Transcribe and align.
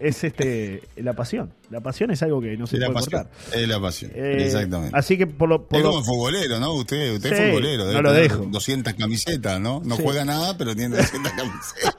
es, 0.00 0.16
es 0.18 0.24
este 0.24 0.82
la 0.96 1.12
pasión. 1.14 1.52
La 1.70 1.80
pasión 1.80 2.10
es 2.10 2.22
algo 2.22 2.40
que 2.40 2.56
no 2.56 2.66
se 2.66 2.76
Es 2.76 2.82
puede 2.84 2.94
pasión. 2.94 3.22
cortar. 3.24 3.58
Es 3.60 3.68
la 3.68 3.80
pasión. 3.80 4.10
Eh, 4.14 4.44
Exactamente. 4.46 4.96
Así 4.96 5.16
que 5.18 5.26
por 5.26 5.48
lo, 5.48 5.66
por 5.66 5.78
es 5.78 5.84
lo- 5.84 5.90
como 5.92 6.04
futbolero, 6.04 6.58
¿no? 6.60 6.74
Usted, 6.74 7.14
usted 7.14 7.28
Sí, 7.36 7.42
es 7.42 7.48
futbolero. 7.50 7.82
debe 7.86 7.94
no 7.96 8.02
lo 8.02 8.12
dejo. 8.12 8.46
200 8.50 8.94
camisetas, 8.94 9.60
¿no? 9.60 9.80
No 9.84 9.96
Sí. 9.96 10.02
juega 10.04 10.24
nada, 10.24 10.56
pero 10.58 10.74
tiene 10.74 10.96
200 10.96 11.32
camisetas. 11.36 11.94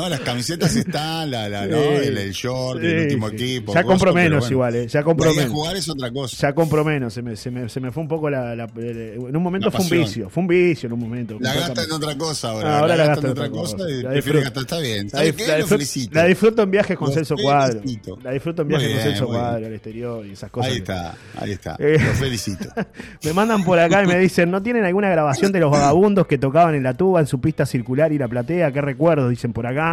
No, 0.00 0.08
las 0.08 0.20
camisetas 0.20 0.74
están, 0.76 1.30
la, 1.30 1.48
la, 1.48 1.66
¿no? 1.66 1.76
Sí. 1.76 1.82
el, 2.06 2.18
el 2.18 2.32
short, 2.32 2.82
el 2.82 3.02
último 3.04 3.28
sí. 3.30 3.34
equipo. 3.36 3.74
Ya 3.74 3.82
compro 3.84 4.12
menos 4.14 4.40
bueno. 4.40 4.52
igual, 4.52 4.74
eh, 4.76 4.88
ya 4.88 5.02
compro 5.02 5.34
menos. 5.34 5.50
jugar 5.52 5.76
es 5.76 5.88
otra 5.88 6.10
cosa. 6.10 6.36
Ya 6.48 6.54
compro 6.54 6.84
menos, 6.84 7.12
se 7.14 7.22
me, 7.22 7.36
se 7.36 7.50
me, 7.50 7.68
se 7.68 7.80
me 7.80 7.90
fue 7.90 8.02
un 8.02 8.08
poco 8.08 8.30
la, 8.30 8.54
la- 8.54 8.68
En 8.76 9.36
un 9.36 9.42
momento 9.42 9.70
fue 9.70 9.80
un 9.84 9.90
vicio, 9.90 10.28
fue 10.30 10.40
un 10.42 10.46
vicio 10.48 10.86
en 10.86 10.92
un 10.92 11.00
momento. 11.00 11.36
La 11.40 11.54
gasta 11.54 11.82
en 11.84 11.92
otra 11.92 12.16
cosa 12.16 12.50
ahora. 12.50 12.68
Ah, 12.76 12.78
ahora 12.80 12.96
la, 12.96 13.06
gasta 13.06 13.26
en 13.26 13.32
otra 13.32 13.50
cosa, 13.50 13.76
y 13.88 14.14
disfruto. 14.14 14.40
gastar. 14.40 14.62
Está 14.62 14.78
bien. 14.80 15.08
La, 15.12 15.18
la 15.20 15.24
disfruto- 15.26 15.66
felicito. 15.68 16.14
la 16.14 16.24
disfruto 16.24 16.62
en 16.62 16.70
viajes 16.70 16.96
con 16.96 17.12
Celso 17.12 17.34
Cuadro. 17.36 17.80
La 18.22 18.30
disfruto 18.32 18.62
en 18.62 18.68
viajes 18.68 18.92
con 18.92 19.00
Celso. 19.02 19.26
Cuadro 19.26 19.66
al 19.66 19.72
exterior 19.72 20.26
y 20.26 20.32
esas 20.32 20.50
cosas. 20.50 20.70
Ahí 20.70 20.78
está, 20.78 21.14
ahí 21.38 21.52
está. 21.52 21.76
Eh. 21.78 21.98
Lo 21.98 22.12
felicito. 22.14 22.68
Me 23.24 23.32
mandan 23.32 23.64
por 23.64 23.78
acá 23.78 24.02
y 24.04 24.06
me 24.06 24.18
dicen, 24.18 24.50
¿no 24.50 24.62
tienen 24.62 24.84
alguna 24.84 25.08
grabación 25.08 25.52
de 25.52 25.60
los 25.60 25.70
vagabundos 25.70 26.26
que 26.26 26.38
tocaban 26.38 26.74
en 26.74 26.82
la 26.82 26.94
tuba, 26.94 27.20
en 27.20 27.26
su 27.26 27.40
pista 27.40 27.66
circular 27.66 28.12
y 28.12 28.18
la 28.18 28.28
platea? 28.28 28.70
¿Qué 28.72 28.80
recuerdo? 28.80 29.28
Dicen 29.28 29.52
por 29.52 29.66
acá. 29.66 29.85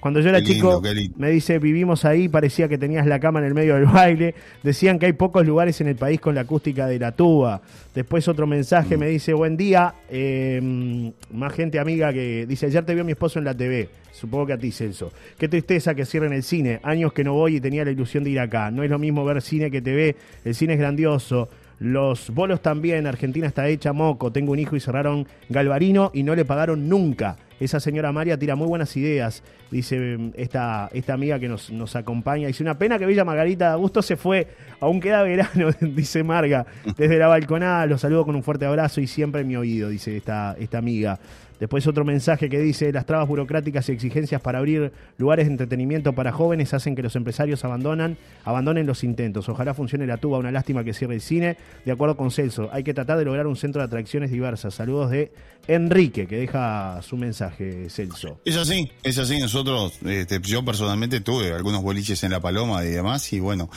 Cuando 0.00 0.20
yo 0.20 0.30
era 0.30 0.38
Qué 0.40 0.46
chico, 0.46 0.80
lindo. 0.94 1.16
me 1.18 1.30
dice, 1.30 1.58
vivimos 1.58 2.04
ahí, 2.04 2.28
parecía 2.28 2.68
que 2.68 2.78
tenías 2.78 3.06
la 3.06 3.20
cama 3.20 3.38
en 3.40 3.46
el 3.46 3.54
medio 3.54 3.74
del 3.74 3.84
baile. 3.92 4.34
Decían 4.62 4.98
que 4.98 5.06
hay 5.06 5.12
pocos 5.12 5.46
lugares 5.46 5.80
en 5.80 5.88
el 5.88 5.96
país 5.96 6.20
con 6.20 6.34
la 6.34 6.42
acústica 6.42 6.86
de 6.86 6.98
la 6.98 7.12
tuba. 7.12 7.60
Después 7.94 8.26
otro 8.28 8.46
mensaje 8.46 8.96
Mm. 8.96 9.00
me 9.00 9.08
dice, 9.08 9.34
buen 9.34 9.56
día. 9.56 9.94
eh, 10.08 11.12
más 11.32 11.52
gente 11.52 11.78
amiga 11.78 12.12
que 12.12 12.46
dice, 12.46 12.66
ayer 12.66 12.84
te 12.84 12.94
vio 12.94 13.04
mi 13.04 13.12
esposo 13.12 13.38
en 13.38 13.44
la 13.44 13.54
TV. 13.54 13.88
Supongo 14.12 14.46
que 14.46 14.52
a 14.54 14.58
ti, 14.58 14.72
Celso. 14.72 15.12
Qué 15.38 15.48
tristeza 15.48 15.94
que 15.94 16.04
cierren 16.04 16.32
el 16.32 16.42
cine. 16.42 16.80
Años 16.82 17.12
que 17.12 17.22
no 17.24 17.32
voy 17.34 17.56
y 17.56 17.60
tenía 17.60 17.84
la 17.84 17.90
ilusión 17.90 18.24
de 18.24 18.30
ir 18.30 18.40
acá. 18.40 18.70
No 18.70 18.82
es 18.82 18.90
lo 18.90 18.98
mismo 18.98 19.24
ver 19.24 19.40
cine 19.40 19.70
que 19.70 19.80
TV. 19.80 20.16
El 20.44 20.54
cine 20.54 20.74
es 20.74 20.78
grandioso. 20.78 21.48
Los 21.78 22.28
bolos 22.30 22.60
también, 22.60 23.06
Argentina 23.06 23.46
está 23.46 23.66
hecha 23.68 23.92
moco. 23.92 24.30
Tengo 24.32 24.52
un 24.52 24.58
hijo 24.58 24.76
y 24.76 24.80
cerraron 24.80 25.26
Galvarino 25.48 26.10
y 26.12 26.22
no 26.24 26.34
le 26.34 26.44
pagaron 26.44 26.88
nunca. 26.88 27.36
Esa 27.60 27.78
señora 27.78 28.10
María 28.10 28.38
tira 28.38 28.56
muy 28.56 28.66
buenas 28.66 28.96
ideas, 28.96 29.42
dice 29.70 30.18
mm, 30.18 30.32
esta, 30.34 30.88
esta 30.92 31.12
amiga 31.12 31.38
que 31.38 31.48
nos, 31.48 31.70
nos 31.70 31.94
acompaña. 31.94 32.46
Dice, 32.46 32.62
una 32.62 32.78
pena 32.78 32.98
que 32.98 33.06
Villa 33.06 33.24
Margarita 33.24 33.66
de 33.66 33.72
Augusto 33.74 34.02
se 34.02 34.16
fue, 34.16 34.48
aún 34.80 34.98
queda 35.00 35.22
verano, 35.22 35.70
dice 35.80 36.24
Marga. 36.24 36.66
Desde 36.96 37.18
la 37.18 37.28
balconada 37.28 37.86
los 37.86 38.00
saludo 38.00 38.24
con 38.24 38.34
un 38.34 38.42
fuerte 38.42 38.64
abrazo 38.64 39.00
y 39.00 39.06
siempre 39.06 39.42
en 39.42 39.48
mi 39.48 39.56
oído, 39.56 39.90
dice 39.90 40.16
esta, 40.16 40.56
esta 40.58 40.78
amiga. 40.78 41.20
Después 41.60 41.86
otro 41.86 42.06
mensaje 42.06 42.48
que 42.48 42.58
dice, 42.58 42.90
las 42.90 43.04
trabas 43.04 43.28
burocráticas 43.28 43.86
y 43.90 43.92
exigencias 43.92 44.40
para 44.40 44.58
abrir 44.58 44.92
lugares 45.18 45.44
de 45.44 45.52
entretenimiento 45.52 46.14
para 46.14 46.32
jóvenes 46.32 46.72
hacen 46.72 46.94
que 46.94 47.02
los 47.02 47.16
empresarios 47.16 47.62
abandonan, 47.66 48.16
abandonen 48.46 48.86
los 48.86 49.04
intentos. 49.04 49.46
Ojalá 49.50 49.74
funcione 49.74 50.06
la 50.06 50.16
tuba, 50.16 50.38
una 50.38 50.50
lástima 50.50 50.84
que 50.84 50.94
cierre 50.94 51.16
el 51.16 51.20
cine. 51.20 51.58
De 51.84 51.92
acuerdo 51.92 52.16
con 52.16 52.30
Celso, 52.30 52.70
hay 52.72 52.82
que 52.82 52.94
tratar 52.94 53.18
de 53.18 53.26
lograr 53.26 53.46
un 53.46 53.56
centro 53.56 53.82
de 53.82 53.86
atracciones 53.86 54.30
diversas. 54.30 54.72
Saludos 54.72 55.10
de 55.10 55.32
Enrique, 55.68 56.26
que 56.26 56.38
deja 56.38 57.02
su 57.02 57.18
mensaje, 57.18 57.49
Celso. 57.56 58.40
Es 58.44 58.56
así, 58.56 58.90
es 59.02 59.18
así. 59.18 59.38
Nosotros, 59.38 59.94
este, 60.04 60.40
yo 60.42 60.64
personalmente 60.64 61.20
tuve 61.20 61.52
algunos 61.52 61.82
boliches 61.82 62.22
en 62.24 62.32
La 62.32 62.40
Paloma 62.40 62.84
y 62.84 62.88
demás, 62.88 63.32
y 63.32 63.40
bueno, 63.40 63.70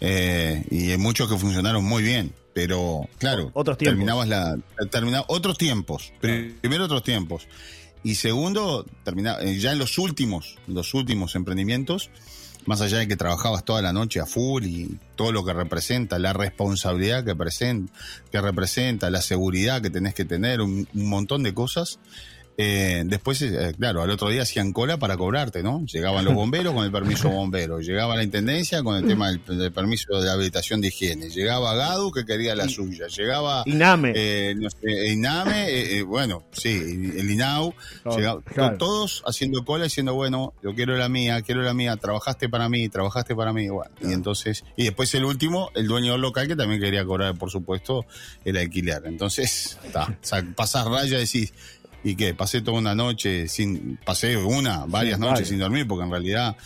eh, 0.00 0.64
y 0.70 0.90
hay 0.90 0.98
muchos 0.98 1.28
que 1.28 1.36
funcionaron 1.36 1.84
muy 1.84 2.02
bien. 2.02 2.32
Pero, 2.54 3.08
claro, 3.18 3.50
Otros 3.54 3.78
tiempos. 3.78 3.92
terminabas 3.98 4.26
la. 4.28 4.58
Terminaba, 4.90 5.24
otros 5.28 5.56
tiempos. 5.58 6.12
Primero, 6.20 6.86
otros 6.86 7.04
tiempos. 7.04 7.46
Y 8.02 8.16
segundo, 8.16 8.84
termina, 9.04 9.38
eh, 9.40 9.58
ya 9.58 9.72
en 9.72 9.78
los 9.78 9.96
últimos, 9.98 10.56
los 10.66 10.92
últimos 10.94 11.36
emprendimientos, 11.36 12.10
más 12.66 12.80
allá 12.80 12.98
de 12.98 13.06
que 13.06 13.16
trabajabas 13.16 13.64
toda 13.64 13.80
la 13.80 13.92
noche 13.92 14.18
a 14.18 14.26
full 14.26 14.64
y 14.64 14.98
todo 15.14 15.30
lo 15.30 15.44
que 15.44 15.52
representa, 15.52 16.18
la 16.18 16.32
responsabilidad 16.32 17.24
que, 17.24 17.36
presenta, 17.36 17.92
que 18.32 18.40
representa, 18.40 19.08
la 19.10 19.22
seguridad 19.22 19.80
que 19.80 19.90
tenés 19.90 20.14
que 20.14 20.24
tener, 20.24 20.60
un, 20.60 20.88
un 20.94 21.06
montón 21.08 21.44
de 21.44 21.54
cosas. 21.54 22.00
Eh, 22.60 23.04
después, 23.06 23.40
eh, 23.42 23.72
claro, 23.78 24.02
al 24.02 24.10
otro 24.10 24.30
día 24.30 24.42
hacían 24.42 24.72
cola 24.72 24.96
para 24.96 25.16
cobrarte, 25.16 25.62
¿no? 25.62 25.86
Llegaban 25.86 26.24
los 26.24 26.34
bomberos 26.34 26.74
con 26.74 26.84
el 26.84 26.90
permiso 26.90 27.30
bombero, 27.30 27.78
llegaba 27.78 28.16
la 28.16 28.24
intendencia 28.24 28.82
con 28.82 28.96
el 28.96 29.06
tema 29.06 29.30
del, 29.30 29.40
del 29.58 29.70
permiso 29.72 30.20
de 30.20 30.28
habilitación 30.28 30.80
de 30.80 30.88
higiene, 30.88 31.30
llegaba 31.30 31.76
Gadu 31.76 32.10
que 32.10 32.24
quería 32.24 32.56
la 32.56 32.68
suya, 32.68 33.06
llegaba 33.06 33.62
Iname. 33.64 34.12
eh, 34.16 34.54
no 34.56 34.68
sé, 34.70 35.12
INAME, 35.12 36.02
bueno, 36.02 36.42
sí, 36.50 36.70
el 37.16 37.30
INAU, 37.30 37.72
Claro, 38.02 38.18
llegaba- 38.18 38.42
claro. 38.42 38.76
todos 38.76 39.22
haciendo 39.24 39.64
cola 39.64 39.84
diciendo, 39.84 40.14
bueno, 40.14 40.52
yo 40.60 40.74
quiero 40.74 40.96
la 40.96 41.08
mía, 41.08 41.40
quiero 41.42 41.62
la 41.62 41.74
mía, 41.74 41.96
trabajaste 41.96 42.48
para 42.48 42.68
mí, 42.68 42.88
trabajaste 42.88 43.36
para 43.36 43.52
mí, 43.52 43.68
bueno, 43.68 43.92
y 44.02 44.12
entonces, 44.12 44.64
y 44.76 44.82
después 44.82 45.14
el 45.14 45.24
último, 45.24 45.70
el 45.76 45.86
dueño 45.86 46.18
local 46.18 46.48
que 46.48 46.56
también 46.56 46.80
quería 46.80 47.04
cobrar, 47.04 47.36
por 47.38 47.52
supuesto, 47.52 48.04
el 48.44 48.56
alquiler. 48.56 49.02
Entonces, 49.04 49.78
está, 49.84 50.12
pasás 50.56 50.86
raya 50.86 51.18
y 51.18 51.20
decís, 51.20 51.52
¿y 52.04 52.14
qué? 52.16 52.34
Pasé 52.34 52.60
toda 52.60 52.78
una 52.78 52.94
noche 52.94 53.48
sin, 53.48 53.98
pasé 54.04 54.36
una, 54.36 54.84
varias 54.86 55.18
Sí, 55.18 55.24
noches 55.24 55.48
sin 55.48 55.58
dormir, 55.58 55.86
porque 55.86 56.04
en 56.04 56.10
realidad 56.10 56.56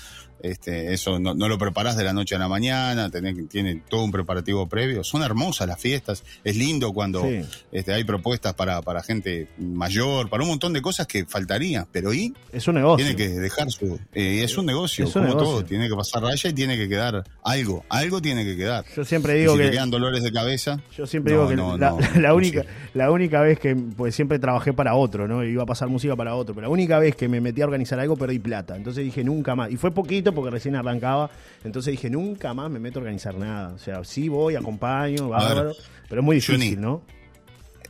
este, 0.43 0.93
eso 0.93 1.19
no, 1.19 1.35
no 1.35 1.49
lo 1.49 1.57
preparás 1.57 1.97
de 1.97 2.05
la 2.05 2.13
noche 2.13 2.35
a 2.35 2.39
la 2.39 2.49
mañana, 2.49 3.09
tenés, 3.11 3.49
tiene 3.49 3.83
todo 3.89 4.05
un 4.05 4.13
preparativo 4.13 4.69
previo. 4.69 5.03
Son 5.05 5.23
hermosas 5.23 5.67
las 5.69 5.81
fiestas, 5.81 6.25
es 6.45 6.57
lindo 6.57 6.93
cuando 6.93 7.23
Sí. 7.23 7.41
este, 7.71 7.93
hay 7.95 8.05
propuestas 8.05 8.55
para, 8.55 8.83
para 8.83 9.03
gente 9.03 9.49
mayor, 9.59 10.29
para 10.29 10.43
un 10.43 10.49
montón 10.51 10.73
de 10.73 10.83
cosas 10.83 11.07
que 11.07 11.25
faltarían, 11.25 11.87
pero 11.93 12.11
ahí 12.11 12.35
Es 12.53 12.67
un 12.69 12.75
negocio. 12.75 13.05
tiene 13.07 13.17
que 13.17 13.29
dejar 13.29 13.71
su... 13.71 13.99
eh, 14.13 14.43
es 14.43 14.59
un 14.59 14.67
negocio, 14.67 15.05
Es 15.05 15.15
un 15.17 15.23
como 15.23 15.35
negocio. 15.35 15.49
todo, 15.59 15.65
tiene 15.65 15.89
que 15.89 15.95
pasar 15.95 16.23
raya 16.23 16.51
y 16.51 16.53
tiene 16.53 16.77
que 16.77 16.89
quedar 16.89 17.25
algo, 17.45 17.85
algo 17.89 18.21
tiene 18.21 18.45
que 18.45 18.57
quedar. 18.57 18.85
Yo 18.97 19.05
siempre 19.05 19.37
Y 19.37 19.41
digo 19.41 19.53
si 19.53 19.59
que... 19.61 19.65
te 19.67 19.71
quedan 19.73 19.91
dolores 19.91 20.23
de 20.23 20.33
cabeza... 20.33 20.81
Yo 20.97 21.07
siempre 21.07 21.35
no, 21.35 21.39
digo 21.41 21.49
que 21.51 21.57
no, 21.57 21.79
la, 21.79 21.97
la 22.21 22.35
única, 22.35 22.65
la 22.95 23.11
única 23.11 23.41
vez 23.41 23.59
que, 23.59 23.75
pues 23.75 24.15
siempre 24.15 24.39
trabajé 24.39 24.73
para 24.73 24.95
otro, 24.95 25.29
¿no? 25.29 25.45
Iba 25.45 25.63
a 25.63 25.67
pasar 25.67 25.89
música 25.89 26.17
para 26.17 26.35
otro, 26.35 26.55
pero 26.55 26.67
la 26.67 26.73
única 26.73 26.99
vez 26.99 27.15
que 27.17 27.29
me 27.29 27.41
metí 27.41 27.63
a 27.63 27.65
organizar 27.67 27.99
algo 28.01 28.17
perdí 28.17 28.39
plata. 28.39 28.77
Entonces 28.77 29.05
dije 29.05 29.23
nunca 29.25 29.55
más. 29.55 29.71
Y 29.71 29.77
fue 29.77 29.91
poquito 29.93 30.32
porque 30.33 30.51
recién 30.51 30.75
arrancaba. 30.77 31.31
Entonces 31.65 31.93
dije 31.93 32.11
nunca 32.11 32.53
más 32.55 32.71
me 32.71 32.79
meto 32.79 32.99
a 32.99 33.03
organizar 33.03 33.35
nada. 33.35 33.73
O 33.75 33.79
sea, 33.79 34.03
sí 34.05 34.29
voy, 34.29 34.57
acompaño, 34.57 35.29
ver, 35.29 35.41
bárbaro, 35.41 35.73
pero 36.09 36.21
es 36.21 36.25
muy 36.25 36.41
Johnny, 36.41 36.59
difícil, 36.59 36.81
¿no? 36.81 37.03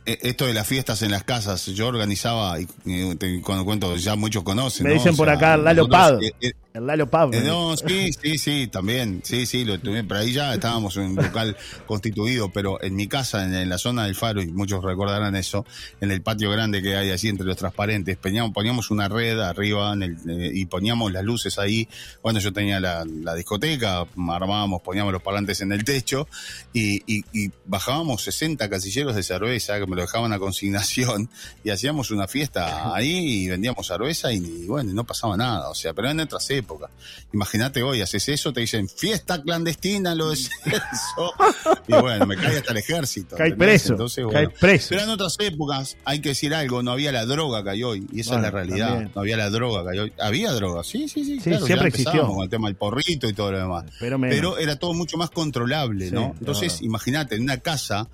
Eh, 0.05 0.17
Esto 0.21 0.45
de 0.45 0.53
las 0.53 0.67
fiestas 0.67 1.01
en 1.01 1.11
las 1.11 1.23
casas, 1.23 1.65
yo 1.67 1.87
organizaba, 1.87 2.59
y, 2.59 2.67
y 2.85 3.15
te- 3.15 3.41
cuando 3.41 3.63
cuento, 3.63 3.95
ya 3.95 4.15
muchos 4.15 4.43
conocen. 4.43 4.83
Me 4.83 4.89
¿no? 4.89 4.95
dicen 4.95 5.13
O 5.13 5.17
por 5.17 5.27
sea, 5.27 5.35
acá 5.37 5.55
Lalo 5.57 5.87
Pado. 5.87 6.21
eh, 6.21 6.33
eh, 6.41 6.51
El 6.73 6.87
Lalo 6.87 7.07
Pablo. 7.07 7.37
Eh, 7.37 7.43
no, 7.43 7.77
sí, 7.77 8.11
sí, 8.13 8.39
sí, 8.39 8.67
también, 8.67 9.21
sí, 9.23 9.45
sí, 9.45 9.63
lo 9.63 9.79
tuve, 9.79 10.03
pero 10.03 10.21
ahí 10.21 10.33
ya 10.33 10.55
estábamos 10.55 10.97
en 10.97 11.03
un 11.03 11.15
local 11.17 11.55
constituido, 11.85 12.51
pero 12.51 12.81
en 12.81 12.95
mi 12.95 13.07
casa, 13.07 13.43
en, 13.43 13.69
la 13.69 13.77
zona 13.77 14.05
del 14.05 14.15
faro, 14.15 14.41
y 14.41 14.47
muchos 14.47 14.83
recordarán 14.83 15.35
eso, 15.35 15.67
en 16.01 16.09
el 16.09 16.23
patio 16.23 16.49
grande 16.49 16.81
que 16.81 16.95
hay 16.95 17.11
así 17.11 17.27
entre 17.27 17.45
los 17.45 17.57
transparentes, 17.57 18.17
poníamos, 18.17 18.89
una 18.89 19.07
red 19.07 19.39
arriba 19.39 19.93
eh, 20.01 20.51
y 20.51 20.65
poníamos 20.65 21.11
las 21.11 21.23
luces 21.23 21.59
ahí, 21.59 21.87
bueno, 22.23 22.39
yo 22.39 22.51
tenía 22.51 22.79
la, 22.79 23.05
discoteca, 23.35 24.07
armábamos, 24.29 24.81
poníamos 24.81 25.13
los 25.13 25.21
parlantes 25.21 25.61
en 25.61 25.73
el 25.73 25.83
techo, 25.83 26.27
y, 26.73 27.21
bajábamos 27.65 28.23
60 28.23 28.67
casilleros 28.67 29.15
de 29.15 29.21
cerveza, 29.21 29.77
que 29.77 29.85
me 29.85 29.95
lo 29.95 30.01
dejaban 30.01 30.33
a 30.33 30.39
consignación, 30.39 31.29
y 31.63 31.69
hacíamos 31.69 32.09
una 32.09 32.27
fiesta 32.27 32.95
ahí, 32.95 33.43
y 33.43 33.49
vendíamos 33.49 33.85
cerveza, 33.85 34.33
y, 34.33 34.65
bueno, 34.65 34.91
no 34.91 35.03
pasaba 35.03 35.37
nada, 35.37 35.69
o 35.69 35.75
sea, 35.75 35.93
pero 35.93 36.09
en 36.09 36.19
otras 36.19 36.49
épocas. 36.49 36.62
Imagínate 37.33 37.81
hoy, 37.83 38.01
haces 38.01 38.29
eso, 38.29 38.53
te 38.53 38.61
dicen 38.61 38.87
fiesta 38.89 39.41
clandestina, 39.41 40.13
lo 40.15 40.29
de 40.29 40.35
eso. 40.93 41.33
Y 41.87 41.93
bueno, 41.93 42.25
me 42.25 42.35
cae 42.35 42.57
hasta 42.57 42.71
el 42.71 42.77
ejército. 42.77 43.35
Cae 43.35 43.55
preso, 43.55 43.93
Entonces, 43.93 44.25
cae 44.31 44.49
preso. 44.49 44.87
Pero 44.89 45.01
en 45.03 45.09
otras 45.09 45.35
épocas, 45.39 45.97
hay 46.05 46.19
que 46.21 46.29
decir 46.29 46.53
algo, 46.53 46.83
no 46.83 46.91
había 46.91 47.11
la 47.11 47.25
droga 47.25 47.63
que 47.63 47.69
hay 47.71 47.83
hoy. 47.83 48.07
Y 48.11 48.21
esa 48.21 48.31
Bueno, 48.33 48.47
es 48.47 48.53
la 48.53 48.59
realidad. 48.59 48.87
también. 48.89 49.11
No 49.15 49.21
había 49.21 49.37
la 49.37 49.49
droga 49.49 49.83
que 49.83 49.89
hay 49.89 49.99
hoy. 49.99 50.13
Había 50.19 50.51
droga, 50.53 50.83
sí, 50.83 51.07
sí, 51.07 51.23
sí. 51.25 51.39
Sí, 51.39 51.49
claro, 51.49 51.65
siempre 51.65 51.87
existió. 51.89 52.27
Con 52.27 52.43
el 52.43 52.49
tema 52.49 52.67
del 52.67 52.75
porrito 52.75 53.27
y 53.27 53.33
todo 53.33 53.51
lo 53.51 53.59
demás. 53.59 53.85
Pero. 53.99 54.19
Pero 54.19 54.57
era 54.57 54.77
todo 54.77 54.93
mucho 54.93 55.17
más 55.17 55.29
controlable, 55.29 56.09
Sí, 56.09 56.15
¿no? 56.15 56.35
Entonces, 56.39 56.81
imagínate, 56.81 57.35
en 57.35 57.43
una 57.43 57.57
casa 57.57 58.07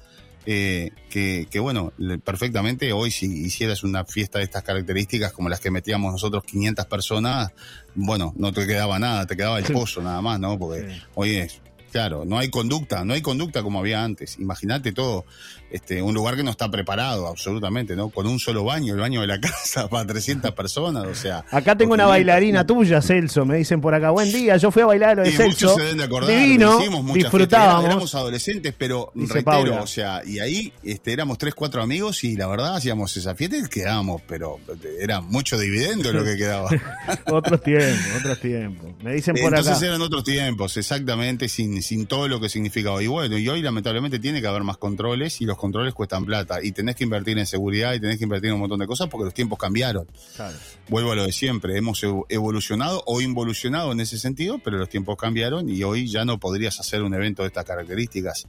eh, 0.51 0.89
que, 1.11 1.47
que, 1.51 1.59
bueno, 1.59 1.93
perfectamente 2.23 2.91
hoy 2.91 3.11
si 3.11 3.27
hicieras 3.45 3.83
una 3.83 4.03
fiesta 4.03 4.39
de 4.39 4.45
estas 4.45 4.63
características 4.63 5.31
como 5.31 5.47
las 5.47 5.59
que 5.59 5.69
metíamos 5.69 6.11
nosotros 6.11 6.43
500 6.43 6.87
personas, 6.87 7.51
bueno, 7.93 8.33
no 8.35 8.51
te 8.51 8.65
quedaba 8.65 8.97
nada, 8.97 9.27
te 9.27 9.37
quedaba 9.37 9.59
el 9.59 9.65
Sí. 9.67 9.73
pozo 9.73 10.01
nada 10.01 10.21
más, 10.23 10.39
¿no? 10.39 10.57
Porque 10.57 10.89
Sí. 10.89 11.01
hoy 11.13 11.35
es, 11.35 11.61
claro, 11.91 12.25
no 12.25 12.37
hay 12.37 12.49
conducta, 12.49 13.03
no 13.05 13.13
hay 13.13 13.21
conducta 13.21 13.63
como 13.63 13.79
había 13.79 14.03
antes. 14.03 14.37
Imagínate 14.39 14.91
todo, 14.91 15.25
este, 15.71 16.01
un 16.01 16.13
lugar 16.13 16.35
que 16.35 16.43
no 16.43 16.51
está 16.51 16.69
preparado 16.71 17.27
absolutamente, 17.27 17.95
¿no? 17.95 18.09
Con 18.09 18.25
un 18.25 18.39
solo 18.39 18.63
baño, 18.63 18.93
el 18.93 18.99
baño 18.99 19.21
de 19.21 19.27
la 19.27 19.39
casa 19.41 19.87
para 19.87 20.05
300 20.07 20.51
personas, 20.51 21.05
o 21.05 21.15
sea. 21.15 21.45
Acá 21.51 21.75
tengo 21.75 21.93
una 21.93 22.05
bailarina 22.05 22.65
tuya, 22.65 23.01
Celso, 23.01 23.45
me 23.45 23.57
dicen 23.57 23.81
por 23.81 23.93
acá, 23.93 24.09
buen 24.09 24.31
día, 24.31 24.57
yo 24.57 24.71
fui 24.71 24.81
a 24.81 24.87
bailar 24.87 25.17
lo 25.17 25.23
de 25.23 25.29
y 25.29 25.33
Celso. 25.33 25.67
Muchos 25.67 25.75
se 25.75 25.81
deben 25.81 25.97
de 25.97 26.03
acordar, 26.05 26.29
Divino, 26.29 26.79
hicimos 26.79 27.03
muchas 27.03 27.23
disfrutábamos. 27.23 27.85
éramos 27.85 28.15
adolescentes, 28.15 28.73
pero 28.77 29.11
Dice 29.13 29.33
reitero, 29.33 29.51
Paula. 29.57 29.81
o 29.81 29.87
sea, 29.87 30.21
y 30.25 30.39
ahí 30.39 30.73
este, 30.83 31.13
éramos 31.13 31.37
tres, 31.37 31.53
cuatro 31.53 31.81
amigos 31.81 32.23
y 32.23 32.35
la 32.35 32.47
verdad 32.47 32.75
hacíamos 32.75 33.15
esa 33.17 33.35
fiesta 33.35 33.57
y 33.57 33.67
quedábamos, 33.67 34.21
pero 34.27 34.59
era 34.99 35.21
mucho 35.21 35.57
dividendo 35.57 36.11
lo 36.11 36.23
que 36.23 36.35
quedaba. 36.35 36.69
otros 37.27 37.61
tiempos, 37.61 38.05
otros 38.19 38.39
tiempos. 38.39 38.89
Me 39.03 39.13
dicen 39.13 39.35
por 39.35 39.45
Entonces 39.45 39.77
acá. 39.77 39.85
eran 39.85 40.01
otros 40.01 40.23
tiempos, 40.23 40.77
exactamente, 40.77 41.47
sin, 41.47 41.78
sin 41.81 42.05
todo 42.05 42.27
lo 42.27 42.39
que 42.39 42.49
significaba. 42.49 43.01
Y 43.03 43.07
bueno, 43.07 43.37
y 43.37 43.47
hoy 43.49 43.61
lamentablemente 43.61 44.19
tiene 44.19 44.41
que 44.41 44.47
haber 44.47 44.63
más 44.63 44.77
controles 44.77 45.41
y 45.41 45.45
los 45.45 45.57
controles 45.57 45.93
cuestan 45.93 46.25
plata. 46.25 46.59
Y 46.63 46.71
tenés 46.71 46.95
que 46.95 47.03
invertir 47.03 47.37
en 47.39 47.45
seguridad 47.45 47.93
y 47.93 47.99
tenés 47.99 48.17
que 48.17 48.23
invertir 48.25 48.49
en 48.49 48.55
un 48.55 48.61
montón 48.61 48.79
de 48.79 48.87
cosas 48.87 49.07
porque 49.09 49.25
los 49.25 49.33
tiempos 49.33 49.57
cambiaron. 49.59 50.07
Claro. 50.35 50.57
Vuelvo 50.89 51.11
a 51.11 51.15
lo 51.15 51.23
de 51.23 51.31
siempre, 51.31 51.77
hemos 51.77 52.03
evo- 52.03 52.25
evolucionado 52.29 53.03
o 53.05 53.21
involucionado 53.21 53.91
en 53.91 53.99
ese 53.99 54.17
sentido, 54.17 54.59
pero 54.63 54.77
los 54.77 54.89
tiempos 54.89 55.17
cambiaron 55.17 55.69
y 55.69 55.83
hoy 55.83 56.07
ya 56.09 56.25
no 56.25 56.39
podrías 56.39 56.79
hacer 56.79 57.03
un 57.03 57.13
evento 57.13 57.43
de 57.43 57.47
estas 57.47 57.65
características. 57.65 58.47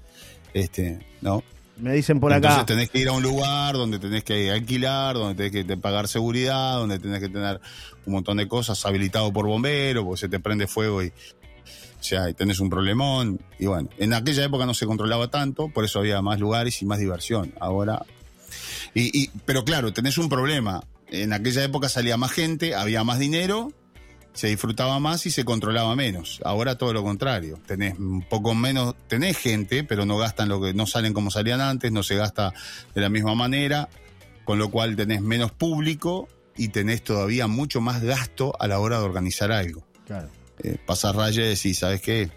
Este, 0.55 0.99
¿no? 1.21 1.43
Me 1.77 1.95
dicen 1.95 2.21
por 2.21 2.31
Entonces 2.31 2.59
acá. 2.59 2.67
tenés 2.67 2.91
que 2.91 2.99
ir 2.99 3.09
a 3.09 3.13
un 3.13 3.23
lugar 3.23 3.73
donde 3.75 3.99
tenés 3.99 4.23
que 4.23 4.51
alquilar, 4.51 5.15
donde 5.15 5.35
tenés 5.51 5.67
que 5.67 5.77
pagar 5.79 6.09
seguridad, 6.09 6.75
donde 6.75 6.99
tenés 6.99 7.21
que 7.21 7.31
tener 7.31 7.59
un 8.05 8.13
montón 8.13 8.37
de 8.37 8.47
cosas 8.47 8.85
habilitado 8.85 9.33
por 9.33 9.47
bombero, 9.47 10.05
porque 10.05 10.21
se 10.21 10.29
te 10.29 10.41
prende 10.41 10.67
fuego 10.67 11.03
y, 11.03 11.11
o 12.01 12.03
sea, 12.03 12.33
tenés 12.33 12.59
un 12.61 12.71
problemón. 12.71 13.41
Y 13.59 13.67
bueno, 13.67 13.89
en 13.99 14.13
aquella 14.15 14.45
época 14.45 14.67
no 14.67 14.75
se 14.75 14.87
controlaba 14.87 15.29
tanto, 15.29 15.69
por 15.69 15.85
eso 15.85 15.99
había 15.99 16.21
más 16.23 16.41
lugares 16.41 16.81
y 16.83 16.87
más 16.87 16.99
diversión. 16.99 17.53
Ahora. 17.61 18.05
Y, 18.95 19.17
y- 19.25 19.31
pero 19.45 19.65
claro, 19.65 19.93
tenés 19.93 20.19
un 20.19 20.29
problema. 20.29 20.83
En 21.09 21.33
aquella 21.33 21.63
época 21.65 21.89
salía 21.89 22.17
más 22.17 22.33
gente, 22.33 22.75
había 22.75 23.05
más 23.05 23.19
dinero, 23.19 23.73
se 24.33 24.47
disfrutaba 24.49 24.99
más 25.01 25.27
y 25.27 25.31
se 25.31 25.45
controlaba 25.45 25.95
menos. 25.97 26.41
Ahora 26.45 26.79
todo 26.79 26.93
lo 26.93 27.03
contrario. 27.03 27.61
Tenés 27.67 27.99
un 27.99 28.23
poco 28.23 28.55
menos, 28.55 28.95
tenés 29.09 29.37
gente, 29.37 29.85
pero 29.85 30.07
no 30.07 30.17
gastan 30.19 30.49
lo 30.49 30.61
que, 30.61 30.73
no 30.73 30.87
salen 30.87 31.13
como 31.13 31.31
salían 31.31 31.61
antes, 31.61 31.91
no 31.93 32.03
se 32.03 32.17
gasta 32.17 32.53
de 32.95 33.01
la 33.01 33.09
misma 33.09 33.35
manera, 33.35 33.89
con 34.45 34.59
lo 34.59 34.71
cual 34.71 34.97
tenés 34.97 35.21
menos 35.21 35.51
público 35.53 36.29
y 36.57 36.69
tenés 36.69 37.03
todavía 37.03 37.47
mucho 37.49 37.81
más 37.81 38.03
gasto 38.03 38.55
a 38.61 38.67
la 38.69 38.79
hora 38.79 38.99
de 38.99 39.05
organizar 39.05 39.51
algo. 39.53 39.85
Claro. 40.07 40.29
Eh, 40.63 40.77
pasar 40.85 41.17
rayas 41.17 41.65
y 41.65 41.75
¿sabes 41.75 42.03
qué? 42.03 42.31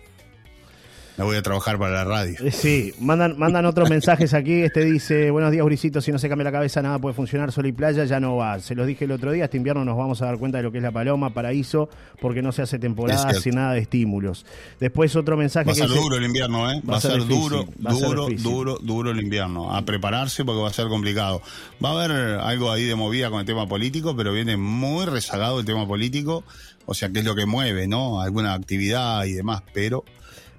Me 1.15 1.23
voy 1.23 1.37
a 1.37 1.43
trabajar 1.43 1.77
para 1.77 1.93
la 1.93 2.03
radio. 2.05 2.35
Eh, 2.43 2.51
Sí, 2.51 2.91
mandan, 2.99 3.37
mandan 3.37 3.65
otros 3.67 3.89
mensajes 3.89 4.33
aquí. 4.33 4.63
Este 4.63 4.83
dice: 4.83 5.29
Buenos 5.29 5.51
días, 5.51 5.63
Bricito. 5.63 6.01
Si 6.01 6.11
no 6.11 6.17
se 6.17 6.27
cambia 6.27 6.45
la 6.45 6.51
cabeza, 6.51 6.81
nada 6.81 6.97
puede 6.97 7.13
funcionar. 7.13 7.51
Sol 7.51 7.67
y 7.67 7.71
playa 7.71 8.05
ya 8.05 8.19
no 8.19 8.37
va. 8.37 8.59
Se 8.59 8.73
los 8.73 8.87
dije 8.87 9.05
el 9.05 9.11
otro 9.11 9.31
día. 9.31 9.45
Este 9.45 9.57
invierno 9.57 9.85
nos 9.85 9.95
vamos 9.95 10.21
a 10.23 10.25
dar 10.25 10.39
cuenta 10.39 10.57
de 10.57 10.63
lo 10.63 10.71
que 10.71 10.77
es 10.79 10.83
la 10.83 10.91
paloma, 10.91 11.31
paraíso, 11.31 11.87
porque 12.19 12.41
no 12.41 12.51
se 12.51 12.63
hace 12.63 12.79
temporada 12.79 13.31
sin 13.33 13.55
nada 13.55 13.73
de 13.73 13.81
estímulos. 13.81 14.45
Después 14.79 15.15
otro 15.15 15.37
mensaje 15.37 15.67
Va 15.67 15.71
a 15.71 15.75
que 15.75 15.81
ser 15.81 15.89
dice, 15.89 16.01
duro 16.01 16.17
el 16.17 16.23
invierno, 16.23 16.71
¿eh? 16.71 16.81
Va, 16.89 16.97
a 16.97 17.01
ser, 17.01 17.13
difícil, 17.13 17.39
duro, 17.41 17.65
va 17.85 17.91
a 17.91 17.93
ser 17.93 18.07
duro, 18.07 18.25
difícil. 18.25 18.51
duro, 18.51 18.77
duro 18.81 19.11
el 19.11 19.21
invierno. 19.21 19.75
A 19.75 19.85
prepararse 19.85 20.43
porque 20.43 20.61
va 20.61 20.69
a 20.69 20.73
ser 20.73 20.87
complicado. 20.87 21.43
Va 21.83 21.89
a 21.89 22.03
haber 22.03 22.11
algo 22.39 22.71
ahí 22.71 22.85
de 22.85 22.95
movida 22.95 23.29
con 23.29 23.39
el 23.39 23.45
tema 23.45 23.67
político, 23.67 24.15
pero 24.15 24.33
viene 24.33 24.57
muy 24.57 25.05
rezagado 25.05 25.59
el 25.59 25.65
tema 25.65 25.87
político. 25.87 26.43
O 26.87 26.95
sea, 26.95 27.09
que 27.09 27.19
es 27.19 27.25
lo 27.25 27.35
que 27.35 27.45
mueve, 27.45 27.87
¿no? 27.87 28.19
Alguna 28.19 28.55
actividad 28.55 29.23
y 29.25 29.33
demás, 29.33 29.61
pero 29.73 30.03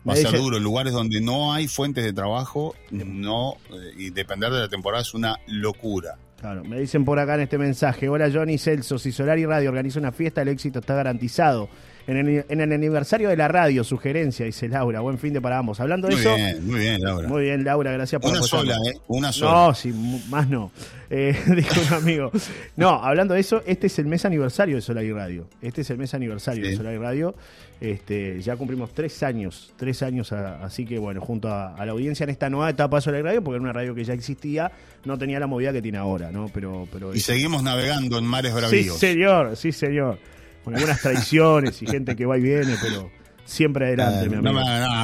va 0.08 0.12
a 0.12 0.16
ser 0.16 0.26
dice- 0.30 0.38
duro. 0.38 0.58
Lugares 0.58 0.92
donde 0.92 1.20
no 1.20 1.52
hay 1.52 1.68
fuentes 1.68 2.04
de 2.04 2.12
trabajo, 2.12 2.74
no, 2.90 3.54
eh, 3.70 3.92
y 3.96 4.10
depender 4.10 4.50
de 4.52 4.60
la 4.60 4.68
temporada 4.68 5.02
es 5.02 5.14
una 5.14 5.36
locura. 5.46 6.16
Claro, 6.40 6.62
me 6.64 6.78
dicen 6.78 7.04
por 7.04 7.18
acá 7.18 7.36
en 7.36 7.40
este 7.42 7.56
mensaje, 7.56 8.08
hola 8.08 8.30
Johnny 8.32 8.58
Celso, 8.58 8.98
si 8.98 9.12
Solar 9.12 9.38
y 9.38 9.46
Radio 9.46 9.70
organiza 9.70 9.98
una 9.98 10.12
fiesta, 10.12 10.42
el 10.42 10.48
éxito 10.48 10.80
está 10.80 10.94
garantizado. 10.94 11.68
En 12.06 12.18
el, 12.18 12.44
en 12.48 12.60
el 12.60 12.70
aniversario 12.72 13.30
de 13.30 13.36
la 13.36 13.48
radio, 13.48 13.82
sugerencia, 13.82 14.44
dice 14.44 14.68
Laura, 14.68 15.00
buen 15.00 15.18
fin 15.18 15.32
de 15.32 15.40
para 15.40 15.56
ambos. 15.58 15.80
Hablando 15.80 16.06
de 16.08 16.14
Muy 16.14 16.20
eso, 16.20 16.34
bien, 16.36 16.66
muy 16.66 16.80
bien, 16.80 17.00
Laura. 17.02 17.28
muy 17.28 17.42
bien 17.44 17.64
Laura, 17.64 17.92
gracias 17.92 18.20
por 18.20 18.30
Una 18.30 18.42
sola, 18.42 18.76
¿eh? 18.86 18.92
Una 19.08 19.32
sola. 19.32 19.52
No, 19.68 19.74
sí, 19.74 20.20
más 20.28 20.46
no. 20.48 20.70
Eh, 21.08 21.34
dijo 21.56 21.80
un 21.88 21.94
amigo. 21.94 22.30
No, 22.76 22.90
hablando 23.02 23.32
de 23.32 23.40
eso, 23.40 23.62
este 23.66 23.86
es 23.86 23.98
el 23.98 24.04
mes 24.06 24.24
aniversario 24.26 24.76
de 24.76 24.82
Solar 24.82 25.02
y 25.04 25.12
Radio. 25.12 25.46
Este 25.62 25.80
es 25.80 25.88
el 25.90 25.96
mes 25.98 26.12
aniversario 26.12 26.62
Sí. 26.64 26.70
de 26.72 26.76
Solar 26.76 26.94
y 26.94 26.98
Radio. 26.98 27.34
Este, 27.80 28.40
ya 28.40 28.56
cumplimos 28.56 28.92
tres 28.94 29.22
años, 29.22 29.72
tres 29.76 30.02
años, 30.02 30.32
a- 30.32 30.62
así 30.64 30.84
que 30.84 30.98
bueno, 30.98 31.20
junto 31.20 31.48
a, 31.48 31.74
a 31.74 31.84
la 31.86 31.92
audiencia 31.92 32.24
en 32.24 32.30
esta 32.30 32.48
nueva 32.50 32.70
etapa 32.70 32.96
de 32.98 33.02
Solar 33.02 33.20
y 33.20 33.22
Radio, 33.24 33.42
porque 33.42 33.56
era 33.56 33.62
una 33.62 33.72
radio 33.72 33.94
que 33.94 34.04
ya 34.04 34.12
existía, 34.14 34.70
no 35.04 35.18
tenía 35.18 35.40
la 35.40 35.46
movida 35.46 35.72
que 35.72 35.82
tiene 35.82 35.98
ahora, 35.98 36.30
¿no? 36.30 36.50
Pero, 36.52 36.86
pero 36.92 37.14
Y 37.14 37.20
seguimos 37.20 37.62
navegando 37.62 38.18
en 38.18 38.24
mares 38.24 38.52
Sí, 38.52 38.58
bravíos. 38.58 38.98
señor, 38.98 39.56
sí, 39.56 39.72
señor. 39.72 40.18
Con 40.64 40.74
algunas 40.74 41.00
traiciones 41.00 41.80
y 41.82 41.86
gente 41.86 42.16
que 42.16 42.24
va 42.26 42.38
y 42.38 42.40
viene, 42.42 42.76
pero 42.80 43.10
siempre 43.44 43.86
adelante, 43.88 44.28
mi 44.30 44.36
amigo. 44.36 44.52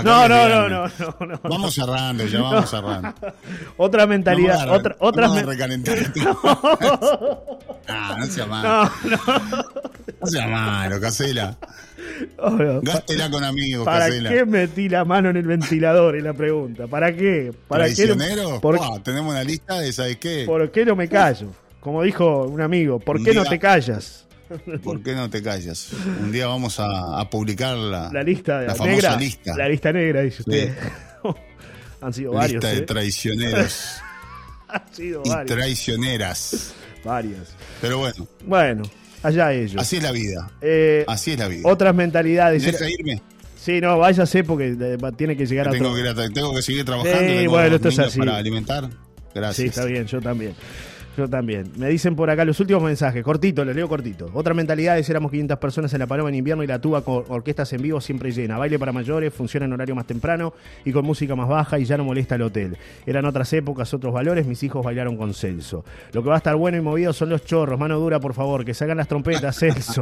no, 0.03 0.29
no, 0.29 0.49
no, 0.49 0.69
no, 0.69 0.89
no, 0.89 1.27
no. 1.27 1.41
Vamos 1.43 1.75
cerrando, 1.75 2.25
ya 2.27 2.41
vamos 2.41 2.71
cerrando. 2.71 3.13
Otra 3.77 4.07
mentalidad, 4.07 4.63
hagas- 4.63 4.79
otra, 4.79 4.97
otras 4.99 5.31
no. 6.17 7.41
Ah, 7.89 8.17
no 8.19 8.27
sea 8.27 8.47
malo. 8.47 8.91
No, 9.05 9.11
no. 9.11 9.65
No 10.21 10.27
sea 10.27 10.47
malo, 10.49 11.01
Casela. 11.01 11.57
Gástela 12.83 13.31
con 13.31 13.45
amigos, 13.45 13.85
¿Para 13.85 14.11
qué 14.11 14.45
metí 14.45 14.89
la 14.89 15.05
mano 15.05 15.31
en 15.31 15.37
el 15.37 15.47
ventilador? 15.47 16.17
Es 16.17 16.23
la 16.23 16.33
pregunta. 16.35 16.87
¿Para 16.87 17.15
qué? 17.15 17.53
¿Para 17.69 17.85
qué? 17.85 18.07
no- 18.07 18.17
¿Traicionero? 18.17 18.61
¿Por, 18.61 18.77
Buah, 18.77 18.99
tenemos 19.03 19.31
una 19.33 19.43
lista 19.45 19.79
de, 19.81 19.93
¿sabes 19.93 20.17
qué? 20.17 20.45
por 20.47 20.71
qué 20.71 20.85
no 20.85 20.97
me 20.97 21.09
callo? 21.09 21.49
Como 21.81 22.03
dijo 22.03 22.45
un 22.45 22.61
amigo, 22.61 22.99
¿por 23.01 23.23
qué 23.23 23.33
no 23.33 23.45
te 23.45 23.59
callas? 23.59 24.27
¿Por 24.83 25.03
qué 25.03 25.15
no 25.15 25.29
te 25.31 25.43
callas? 25.43 25.89
Un 26.21 26.33
día 26.33 26.47
vamos 26.47 26.79
a, 26.81 27.21
a 27.21 27.29
publicar 27.31 27.77
la, 27.77 28.11
La 28.13 28.23
lista 28.23 28.63
la 28.63 28.75
famosa 28.75 28.95
negra. 29.11 29.17
lista. 29.17 29.57
La 29.57 29.69
lista 29.69 29.93
negra, 29.93 30.23
dice 30.23 30.43
usted. 30.43 30.75
Han 32.03 32.13
sido 32.15 32.33
varios. 32.33 32.53
lista 32.63 32.69
de 32.69 32.79
¿eh? 32.79 32.87
traicioneros 32.87 33.95
Han 34.69 34.83
sido 34.95 35.23
y 35.25 35.29
varios. 35.29 35.57
traicioneras. 35.57 36.75
Varias. 37.05 37.55
Pero 37.81 37.99
bueno, 37.99 38.27
Bueno, 38.45 38.83
allá 39.23 39.53
ellos. 39.53 39.81
así 39.81 39.97
es 39.97 40.03
la 40.03 40.13
vida. 40.13 40.51
Eh, 40.61 41.05
Así 41.09 41.33
es 41.33 41.39
la 41.39 41.49
vida. 41.49 41.63
otras 41.69 41.95
mentalidades. 41.95 42.63
¿Me 42.65 42.73
deja 42.73 42.89
irme? 42.89 43.23
Sí, 43.59 43.81
no, 43.81 43.99
váyase 43.99 44.43
porque 44.45 44.75
tiene 45.17 45.37
que 45.37 45.45
llegar 45.47 45.69
a 45.69 45.71
Tengo 45.71 45.91
otro. 45.91 46.15
que, 46.15 46.31
tengo 46.31 46.55
que 46.55 46.63
seguir 46.63 46.85
trabajando. 46.85 47.19
Sí, 47.21 47.27
tengo 47.27 47.51
bueno, 47.53 47.77
esto 47.77 47.89
es 47.89 47.99
así. 47.99 48.19
para 48.19 48.37
alimentar. 48.37 48.89
Gracias. 49.35 49.57
Sí, 49.57 49.65
está 49.67 49.85
bien, 49.85 50.07
yo 50.07 50.21
también. 50.21 50.55
Yo 51.21 51.29
también. 51.29 51.71
Me 51.77 51.91
dicen 51.91 52.17
por 52.17 52.31
acá 52.31 52.47
los 52.47 52.59
últimos 52.61 52.83
mensajes, 52.83 53.23
cortito, 53.23 53.63
los 53.63 53.77
leo 53.77 53.87
cortito. 53.91 54.31
Otra 54.33 54.55
mentalidad 54.55 54.99
es 54.99 55.11
éramos 55.11 55.31
500 55.31 55.59
personas 55.59 55.93
en 55.93 55.99
la 55.99 56.07
Paloma 56.07 56.31
en 56.31 56.37
invierno 56.37 56.65
y 56.65 56.67
la 56.67 56.81
tuba 56.81 57.05
con 57.05 57.25
orquestas 57.29 57.71
en 57.75 57.83
vivo 57.83 58.01
siempre 58.01 58.33
llena. 58.33 58.57
Baile 58.57 58.79
para 58.79 58.91
mayores, 58.91 59.35
funciona 59.35 59.67
en 59.67 59.73
horario 59.75 59.95
más 59.95 60.07
temprano 60.07 60.55
y 60.83 60.93
con 60.93 61.05
música 61.05 61.37
más 61.37 61.47
baja 61.47 61.79
y 61.79 61.85
ya 61.85 61.99
no 61.99 62.05
molesta 62.05 62.37
el 62.37 62.43
hotel. 62.43 62.79
Eran 63.05 63.27
otras 63.27 63.53
épocas, 63.53 63.93
otros 63.93 64.15
valores, 64.15 64.47
mis 64.47 64.63
hijos 64.63 64.83
bailaron 64.83 65.19
con 65.19 65.35
Celso. 65.35 65.85
Lo 66.13 66.23
que 66.23 66.31
va 66.31 66.37
a 66.37 66.39
estar 66.39 66.57
bueno 66.57 66.79
y 66.79 66.81
movido 66.81 67.13
son 67.13 67.29
los 67.29 67.45
chorros, 67.45 67.79
mano 67.79 67.99
dura, 67.99 68.19
por 68.19 68.33
favor, 68.33 68.65
que 68.65 68.73
salgan 68.73 68.97
las 68.97 69.07
trompetas, 69.09 69.55
Celso. 69.61 70.01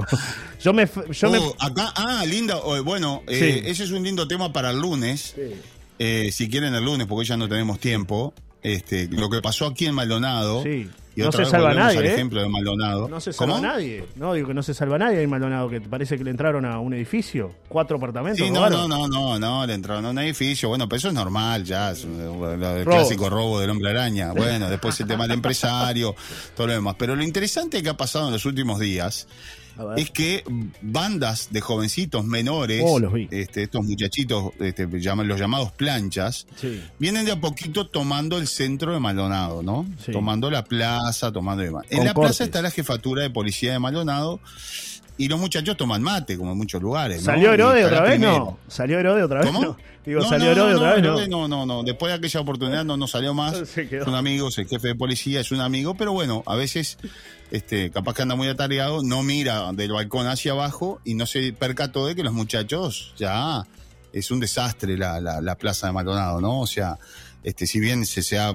yo 0.61 0.73
me... 0.73 0.89
Yo 1.11 1.31
me 1.33 1.39
Oh, 1.39 1.57
acá, 1.59 1.93
ah, 1.97 2.25
linda. 2.29 2.59
oh, 2.63 2.81
bueno, 2.85 3.25
eh, 3.27 3.63
ese 3.67 3.83
es 3.83 3.91
un 3.91 4.05
lindo 4.05 4.29
tema 4.29 4.53
para 4.53 4.71
el 4.71 4.79
lunes. 4.79 5.35
Sí. 5.35 5.55
Eh, 5.99 6.31
si 6.31 6.49
quieren 6.49 6.75
el 6.75 6.85
lunes, 6.85 7.09
porque 7.09 7.27
ya 7.27 7.37
no 7.37 7.49
tenemos 7.49 7.81
tiempo. 7.81 8.35
Este, 8.63 9.09
lo 9.09 9.31
que 9.31 9.41
pasó 9.41 9.67
aquí 9.67 9.87
en 9.87 9.95
Maldonado. 9.95 10.63
Sí. 10.65 10.89
Y 11.19 11.23
No 11.23 11.29
otra 11.29 11.39
se 11.39 11.43
vez 11.43 11.51
salva 11.51 11.75
nadie, 11.75 11.99
al 11.99 12.05
¿eh? 12.07 12.13
ejemplo 12.13 12.41
de 12.41 12.49
Maldonado. 12.49 13.09
No 13.09 13.21
se 13.21 13.33
salva 13.33 13.55
¿Cómo? 13.55 13.67
nadie. 13.67 14.05
No, 14.15 14.35
digo 14.35 14.47
que 14.49 14.55
no 14.55 14.63
se 14.63 14.73
salva 14.73 14.99
nadie 14.99 15.19
ahí 15.19 15.25
en 15.25 15.31
Maldonado, 15.31 15.69
que 15.69 15.81
parece 15.81 16.17
que 16.17 16.23
le 16.23 16.31
entraron 16.31 16.65
a 16.65 16.79
un 16.79 16.95
edificio, 16.95 17.53
cuatro 17.69 17.97
apartamentos. 17.97 18.47
Sí, 18.47 18.53
no, 18.53 18.71
no, 18.71 18.87
no, 18.87 19.09
no, 19.09 19.39
no, 19.39 19.67
le 19.67 19.75
entraron 19.75 20.07
a 20.07 20.11
un 20.11 20.19
edificio. 20.21 20.69
Bueno, 20.69 20.89
pero 20.89 20.99
eso 20.99 21.09
es 21.09 21.15
normal 21.15 21.65
ya, 21.65 21.91
es 21.91 22.05
un- 22.05 22.21
el 22.21 22.85
Robo. 22.85 22.97
clásico 22.97 23.29
robo 23.29 23.59
del 23.61 23.71
hombre 23.71 23.91
araña. 23.91 24.33
Bueno, 24.33 24.71
después 24.71 25.01
el 25.01 25.09
tema 25.09 25.25
del 25.25 25.33
empresario, 25.33 26.15
todo 26.57 26.69
lo 26.69 26.73
demás. 26.75 26.95
Pero 26.99 27.17
lo 27.17 27.25
interesante 27.25 27.83
que 27.83 27.89
ha 27.89 27.97
pasado 27.97 28.27
en 28.29 28.33
los 28.35 28.45
últimos 28.45 28.79
días. 28.79 29.27
Es 29.97 30.11
que 30.11 30.45
bandas 30.83 31.49
de 31.51 31.61
jovencitos 31.61 32.25
menores, 32.25 32.83
Oh, 32.85 32.99
los 32.99 33.13
este, 33.31 33.63
estos 33.65 33.85
muchachitos, 33.85 34.53
este, 34.61 34.87
llaman, 35.01 35.29
los 35.29 35.39
llamados 35.41 35.73
planchas, 35.73 36.47
Sí. 36.57 36.83
vienen 36.99 37.25
de 37.25 37.33
a 37.33 37.41
poquito 37.41 37.87
tomando 37.87 38.39
el 38.39 38.47
centro 38.49 38.93
de 38.93 39.01
Maldonado, 39.01 39.63
¿no? 39.63 39.87
Sí. 40.05 40.13
Tomando 40.13 40.51
la 40.51 40.65
plaza, 40.65 41.33
tomando 41.33 41.63
demás. 41.63 41.85
En 41.91 42.05
la 42.05 42.13
cortes. 42.15 42.31
plaza 42.31 42.45
está 42.45 42.63
la 42.63 42.71
jefatura 42.71 43.23
de 43.23 43.31
policía 43.31 43.73
de 43.73 43.79
Maldonado 43.79 44.41
y 45.17 45.29
los 45.29 45.39
muchachos 45.41 45.77
toman 45.77 46.03
mate, 46.03 46.37
como 46.39 46.53
en 46.53 46.59
muchos 46.59 46.81
lugares. 46.81 47.19
¿no? 47.19 47.25
¿Salió 47.25 47.53
Herode 47.53 47.85
otra 47.85 48.03
vez? 48.03 48.21
No. 48.21 48.59
¿Salió 48.69 48.99
Herode 49.01 49.23
otra 49.25 49.41
vez? 49.41 49.47
¿Cómo? 49.49 49.61
No. 49.63 49.77
Digo, 50.07 50.21
No, 50.23 50.29
¿salió 50.29 50.47
no, 50.47 50.53
Herode 50.53 50.75
otra 50.77 50.93
vez? 50.95 51.03
No. 51.03 51.09
Herode 51.09 51.29
no, 51.29 51.49
no, 51.49 51.67
no. 51.67 51.83
Después 51.83 52.11
de 52.13 52.17
aquella 52.19 52.41
oportunidad 52.41 52.85
no, 52.85 52.97
no 52.97 53.07
salió 53.09 53.35
más. 53.35 53.55
Es 53.77 54.07
un 54.07 54.15
amigo, 54.15 54.49
es 54.49 54.59
el 54.59 54.67
jefe 54.69 54.89
de 54.89 54.95
policía, 54.95 55.41
es 55.41 55.51
un 55.51 55.61
amigo, 55.61 55.95
pero 55.97 56.13
bueno, 56.13 56.43
a 56.47 56.55
veces, 56.57 56.99
este, 57.51 57.91
capaz 57.91 58.15
que 58.15 58.23
anda 58.23 58.35
muy 58.35 58.49
atareado, 58.49 59.03
no 59.03 59.23
mira 59.23 59.73
del 59.73 59.93
balcón 59.93 60.27
hacia 60.27 60.53
abajo 60.53 61.01
y 61.05 61.15
no 61.15 61.27
se 61.27 61.53
percató 61.53 62.07
de 62.07 62.15
que 62.15 62.23
los 62.23 62.33
muchachos 62.33 63.15
ya 63.17 63.65
es 64.13 64.31
un 64.31 64.41
desastre 64.41 64.97
la, 64.97 65.21
la, 65.21 65.41
la 65.41 65.57
plaza 65.57 65.87
de 65.87 65.93
Maldonado, 65.93 66.41
¿no? 66.41 66.61
O 66.61 66.67
sea, 66.67 66.99
este, 67.43 67.67
si 67.67 67.81
bien 67.81 68.07
se, 68.07 68.23
se 68.23 68.39
ha 68.39 68.55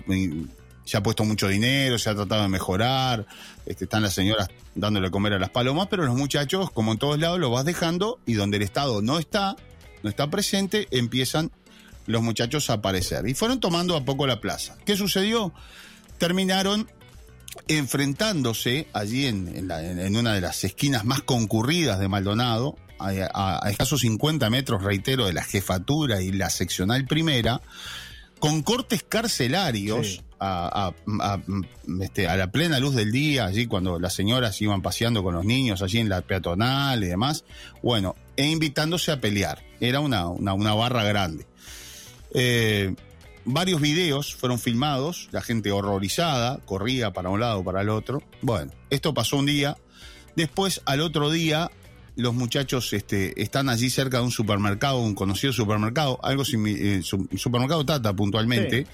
se 0.86 0.98
ha 0.98 1.04
puesto 1.04 1.24
mucho 1.24 1.48
dinero, 1.48 1.98
se 1.98 2.10
ha 2.10 2.16
tratado 2.16 2.44
de 2.44 2.50
mejorar, 2.50 3.26
este, 3.66 3.86
están 3.86 4.04
las 4.04 4.14
señoras 4.14 4.50
dándole 4.76 5.12
comer 5.12 5.34
a 5.34 5.40
las 5.40 5.50
palomas, 5.50 5.88
pero 5.90 6.04
los 6.04 6.16
muchachos, 6.16 6.72
como 6.72 6.92
en 6.92 6.98
todos 6.98 7.20
lados, 7.20 7.40
lo 7.40 7.50
vas 7.50 7.66
dejando 7.66 8.20
y 8.26 8.34
donde 8.34 8.58
el 8.58 8.64
Estado 8.64 9.02
no 9.02 9.20
está, 9.20 9.56
no 10.02 10.10
está 10.10 10.30
presente, 10.30 10.88
empiezan 10.92 11.52
los 12.06 12.22
muchachos 12.22 12.70
a 12.70 12.74
aparecer. 12.74 13.28
Y 13.28 13.34
fueron 13.34 13.60
tomando 13.60 13.96
a 13.96 14.04
poco 14.04 14.28
la 14.28 14.42
plaza. 14.42 14.76
¿Qué 14.86 14.98
sucedió? 14.98 15.54
Terminaron 16.18 16.90
enfrentándose 17.68 18.88
allí 18.94 19.26
en, 19.26 19.70
en, 19.70 20.16
una 20.16 20.34
de 20.34 20.42
las 20.42 20.64
esquinas 20.64 21.06
más 21.06 21.22
concurridas 21.22 22.00
de 22.00 22.08
Maldonado, 22.08 22.78
a, 23.00 23.70
escasos 23.70 24.02
50 24.02 24.50
metros, 24.50 24.84
reitero, 24.84 25.26
de 25.26 25.34
la 25.34 25.44
jefatura 25.44 26.22
y 26.22 26.32
la 26.32 26.50
seccional 26.50 27.06
primera, 27.06 27.62
con 28.40 28.62
cortes 28.62 29.04
carcelarios 29.04 30.24
a, 30.40 30.92
este, 32.02 32.28
a, 32.28 32.36
la 32.36 32.52
plena 32.52 32.80
luz 32.80 32.96
del 32.96 33.12
día, 33.12 33.46
allí 33.46 33.68
cuando 33.68 34.00
las 34.00 34.14
señoras 34.14 34.62
iban 34.62 34.82
paseando 34.82 35.24
con 35.24 35.34
los 35.34 35.46
niños 35.46 35.82
allí 35.82 36.00
en 36.00 36.10
la 36.10 36.22
peatonal 36.22 37.04
y 37.04 37.08
demás, 37.08 37.46
bueno, 37.82 38.16
e 38.36 38.48
invitándose 38.48 39.12
a 39.12 39.22
pelear. 39.22 39.64
Era 39.80 40.00
una, 40.00 40.28
una, 40.28 40.74
barra 40.74 41.04
grande. 41.04 41.46
Eh, 42.34 42.94
varios 43.46 43.82
videos 43.82 44.36
fueron 44.36 44.60
filmados, 44.60 45.30
la 45.32 45.42
gente 45.42 45.72
horrorizada, 45.72 46.60
corría 46.66 47.14
para 47.14 47.30
un 47.30 47.40
lado, 47.40 47.64
para 47.64 47.82
el 47.82 47.90
otro. 47.90 48.24
Bueno, 48.42 48.72
esto 48.90 49.14
pasó 49.14 49.38
un 49.38 49.46
día. 49.46 49.78
Después, 50.36 50.82
al 50.86 51.02
otro 51.02 51.30
día, 51.30 51.72
los 52.16 52.34
muchachos 52.34 52.94
este, 52.94 53.42
están 53.42 53.70
allí 53.70 53.90
cerca 53.90 54.18
de 54.18 54.24
un 54.24 54.32
supermercado, 54.32 55.00
un 55.00 55.16
conocido 55.16 55.54
supermercado, 55.54 56.20
algo 56.24 56.44
eh, 56.44 57.02
supermercado 57.04 57.86
Tata 57.86 58.14
puntualmente. 58.14 58.88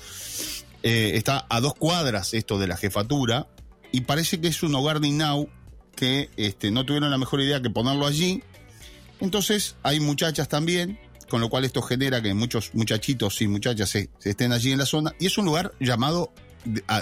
Eh, 0.82 1.12
está 1.16 1.46
a 1.50 1.60
dos 1.60 1.74
cuadras 1.74 2.34
esto 2.34 2.58
de 2.58 2.68
la 2.68 2.78
jefatura 2.78 3.48
y 3.92 4.02
parece 4.02 4.40
que 4.40 4.48
es 4.48 4.64
un 4.64 4.74
hogar 4.76 5.02
de 5.02 5.10
Inau 5.10 5.50
que 5.96 6.30
este, 6.38 6.72
no 6.72 6.86
tuvieron 6.86 7.12
la 7.12 7.18
mejor 7.18 7.42
idea 7.42 7.62
que 7.62 7.70
ponerlo 7.70 8.08
allí. 8.08 8.42
Entonces 9.20 9.76
hay 9.84 10.00
muchachas 10.00 10.48
también, 10.48 10.98
con 11.30 11.40
lo 11.40 11.50
cual 11.50 11.64
esto 11.64 11.82
genera 11.82 12.22
que 12.22 12.34
muchos 12.34 12.74
muchachitos 12.74 13.42
y 13.42 13.48
muchachas 13.48 13.90
se, 13.90 14.10
estén 14.24 14.52
allí 14.52 14.72
en 14.72 14.80
la 14.80 14.86
zona 14.86 15.14
y 15.20 15.28
es 15.28 15.38
un 15.38 15.46
lugar 15.46 15.72
llamado 15.80 16.34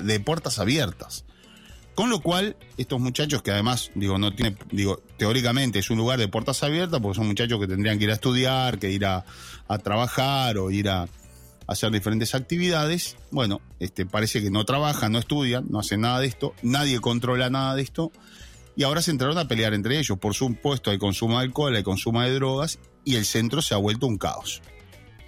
de 0.03 0.19
puertas 0.19 0.59
abiertas. 0.59 1.25
Con 1.97 2.11
lo 2.11 2.19
cual, 2.19 2.55
estos 2.77 2.99
muchachos 2.99 3.41
que 3.41 3.49
además, 3.49 3.89
digo, 3.95 4.19
no 4.19 4.31
tiene, 4.31 4.55
digo, 4.71 5.01
teóricamente 5.17 5.79
es 5.79 5.89
un 5.89 5.97
lugar 5.97 6.19
de 6.19 6.27
puertas 6.27 6.61
abiertas, 6.61 7.01
porque 7.01 7.15
son 7.15 7.25
muchachos 7.25 7.59
que 7.59 7.65
tendrían 7.65 7.97
que 7.97 8.03
ir 8.03 8.11
a 8.11 8.13
estudiar, 8.13 8.77
que 8.77 8.91
ir 8.91 9.03
a, 9.03 9.25
trabajar 9.83 10.59
o 10.59 10.69
ir 10.69 10.89
a, 10.89 11.07
hacer 11.65 11.89
diferentes 11.89 12.35
actividades. 12.35 13.17
Bueno, 13.31 13.61
este, 13.79 14.05
parece 14.05 14.43
que 14.43 14.51
no 14.51 14.63
trabajan, 14.63 15.11
no 15.11 15.17
estudian, 15.17 15.65
no 15.71 15.79
hacen 15.79 16.01
nada 16.01 16.19
de 16.19 16.27
esto, 16.27 16.53
nadie 16.61 16.99
controla 16.99 17.49
nada 17.49 17.73
de 17.73 17.81
esto. 17.81 18.11
Y 18.75 18.83
ahora 18.83 19.01
se 19.01 19.09
entraron 19.09 19.39
a 19.39 19.47
pelear 19.47 19.73
entre 19.73 19.97
ellos. 19.97 20.19
Por 20.19 20.35
supuesto, 20.35 20.91
hay 20.91 20.99
consumo 20.99 21.39
de 21.39 21.45
alcohol, 21.45 21.75
hay 21.75 21.81
consumo 21.81 22.21
de 22.21 22.31
drogas 22.31 22.77
y 23.07 23.15
el 23.15 23.25
centro 23.25 23.61
se 23.61 23.73
ha 23.73 23.77
vuelto 23.77 24.05
un 24.05 24.17
caos. 24.17 24.61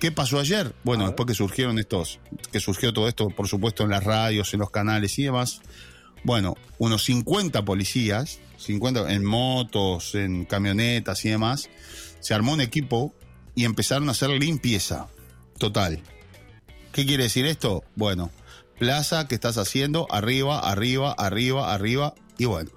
¿Qué 0.02 0.12
pasó 0.12 0.38
ayer? 0.38 0.76
Bueno, 0.84 1.06
después 1.06 1.28
que 1.28 1.34
surgieron 1.34 1.80
estos, 1.80 2.20
que 2.52 2.60
surgió 2.60 2.92
todo 2.92 3.08
esto, 3.08 3.30
por 3.30 3.48
supuesto, 3.48 3.84
en 3.84 3.90
las 3.90 4.04
radios, 4.04 4.54
en 4.54 4.60
los 4.60 4.70
canales 4.70 5.18
y 5.18 5.24
demás, 5.24 5.62
bueno, 6.26 6.58
unos 6.78 7.06
50 7.06 7.64
policías, 7.64 8.40
50 8.58 9.14
en 9.14 9.24
motos, 9.24 10.14
en 10.16 10.44
camionetas 10.44 11.24
y 11.24 11.30
demás, 11.30 11.70
se 12.20 12.34
armó 12.34 12.52
un 12.52 12.60
equipo 12.60 13.14
y 13.56 13.64
empezaron 13.64 14.10
a 14.10 14.12
hacer 14.12 14.30
limpieza 14.32 15.08
total. 15.58 16.02
¿Qué 16.92 17.06
quiere 17.06 17.24
decir 17.24 17.46
esto? 17.46 17.86
Bueno, 17.96 18.30
plaza, 18.78 19.26
¿qué 19.30 19.36
estás 19.36 19.58
haciendo? 19.58 20.06
Arriba, 20.12 20.60
arriba, 20.60 21.14
arriba, 21.14 21.74
arriba. 21.74 22.14
Y 22.38 22.44
bueno, 22.44 22.72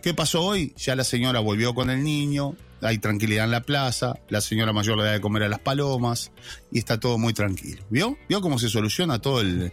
¿qué 0.00 0.14
pasó 0.14 0.42
hoy? 0.42 0.72
Ya 0.78 0.96
la 0.96 1.04
señora 1.04 1.40
volvió 1.40 1.74
con 1.74 1.90
el 1.90 2.02
niño, 2.02 2.56
hay 2.82 2.98
tranquilidad 2.98 3.44
en 3.44 3.50
la 3.50 3.62
plaza, 3.62 4.18
la 4.28 4.40
señora 4.40 4.72
mayor 4.72 4.98
le 4.98 5.04
da 5.04 5.12
de 5.12 5.20
comer 5.20 5.44
a 5.44 5.48
las 5.48 5.60
palomas 5.60 6.32
y 6.70 6.78
está 6.78 7.00
todo 7.00 7.18
muy 7.18 7.32
tranquilo. 7.32 7.84
¿Vio? 7.90 8.16
¿Vio 8.28 8.40
cómo 8.40 8.58
se 8.58 8.68
soluciona 8.68 9.20
todo 9.20 9.40
el... 9.40 9.72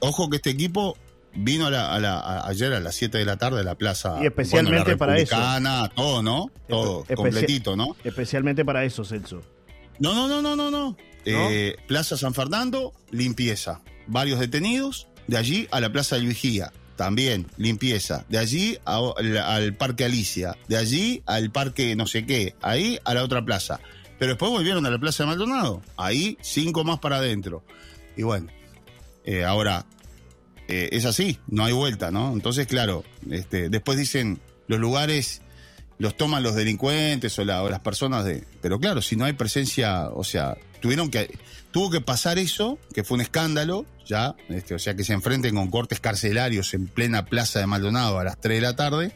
ojo 0.00 0.30
que 0.30 0.36
este 0.36 0.50
equipo 0.50 0.96
vino 1.34 1.66
a 1.66 1.70
la, 1.70 2.46
ayer 2.46 2.72
a 2.72 2.80
las 2.80 2.94
7 2.94 3.18
de 3.18 3.24
la 3.24 3.36
tarde 3.36 3.60
a 3.60 3.64
la 3.64 3.74
plaza. 3.74 4.18
Y 4.22 4.26
especialmente 4.26 4.96
para 4.96 5.18
eso. 5.18 5.36
Todo, 5.94 6.22
¿no? 6.22 6.50
Todo, 6.68 7.04
completito, 7.14 7.76
¿no? 7.76 7.96
Especialmente 8.04 8.64
para 8.64 8.84
eso, 8.84 9.04
Celso. 9.04 9.42
No, 9.98 10.14
no, 10.14 10.28
no, 10.28 10.42
no, 10.42 10.56
no, 10.56 10.70
no. 10.70 10.96
Eh, 11.24 11.76
plaza 11.86 12.16
San 12.16 12.34
Fernando, 12.34 12.92
limpieza. 13.10 13.80
Varios 14.06 14.40
detenidos. 14.40 15.08
De 15.26 15.36
allí 15.36 15.66
a 15.72 15.80
la 15.80 15.90
Plaza 15.90 16.14
del 16.14 16.28
Vigía, 16.28 16.72
también 16.96 17.46
limpieza. 17.56 18.24
De 18.28 18.38
allí 18.38 18.78
al 18.84 19.74
Parque 19.74 20.04
Alicia. 20.04 20.56
De 20.68 20.76
allí 20.76 21.22
al 21.26 21.50
Parque 21.50 21.94
no 21.96 22.06
sé 22.06 22.26
qué. 22.26 22.54
Ahí 22.62 22.98
a 23.04 23.14
la 23.14 23.22
otra 23.22 23.44
plaza. 23.44 23.80
Pero 24.18 24.32
después 24.32 24.50
volvieron 24.50 24.84
a 24.86 24.90
la 24.90 24.98
Plaza 24.98 25.24
de 25.24 25.28
Maldonado. 25.28 25.82
Ahí 25.96 26.38
cinco 26.40 26.84
más 26.84 26.98
para 26.98 27.18
adentro. 27.18 27.62
Y 28.16 28.22
bueno, 28.22 28.48
eh, 29.24 29.44
ahora 29.44 29.84
eh, 30.68 30.88
es 30.92 31.04
así, 31.04 31.38
no 31.48 31.64
hay 31.64 31.72
vuelta, 31.72 32.10
¿no? 32.10 32.32
Entonces, 32.32 32.66
claro, 32.66 33.04
este, 33.30 33.68
después 33.68 33.98
dicen, 33.98 34.40
los 34.68 34.80
lugares 34.80 35.42
los 35.98 36.16
toman 36.16 36.42
los 36.42 36.54
delincuentes 36.54 37.38
o, 37.38 37.44
las 37.44 37.80
personas 37.80 38.24
de... 38.24 38.44
Pero 38.60 38.78
claro, 38.78 39.00
si 39.00 39.16
no 39.16 39.24
hay 39.24 39.32
presencia, 39.34 40.08
o 40.10 40.24
sea, 40.24 40.56
tuvieron 40.80 41.10
que... 41.10 41.38
Tuvo 41.70 41.90
que 41.90 42.00
pasar 42.00 42.38
eso, 42.38 42.78
que 42.94 43.04
fue 43.04 43.16
un 43.16 43.20
escándalo, 43.20 43.84
ya, 44.06 44.34
este, 44.48 44.74
o 44.74 44.78
sea, 44.78 44.94
que 44.94 45.04
se 45.04 45.12
enfrenten 45.12 45.54
con 45.54 45.70
cortes 45.70 46.00
carcelarios 46.00 46.72
en 46.74 46.86
plena 46.86 47.26
plaza 47.26 47.58
de 47.58 47.66
Maldonado 47.66 48.18
a 48.18 48.24
las 48.24 48.40
3 48.40 48.58
de 48.58 48.60
la 48.60 48.76
tarde, 48.76 49.12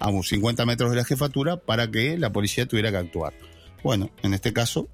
a 0.00 0.08
unos 0.08 0.28
50 0.28 0.66
metros 0.66 0.90
de 0.90 0.96
la 0.96 1.04
jefatura, 1.04 1.56
para 1.56 1.90
que 1.90 2.18
la 2.18 2.32
policía 2.32 2.66
tuviera 2.66 2.90
que 2.90 2.96
actuar. 2.96 3.34
Bueno, 3.82 4.10
en 4.22 4.34
este 4.34 4.52
caso, 4.52 4.88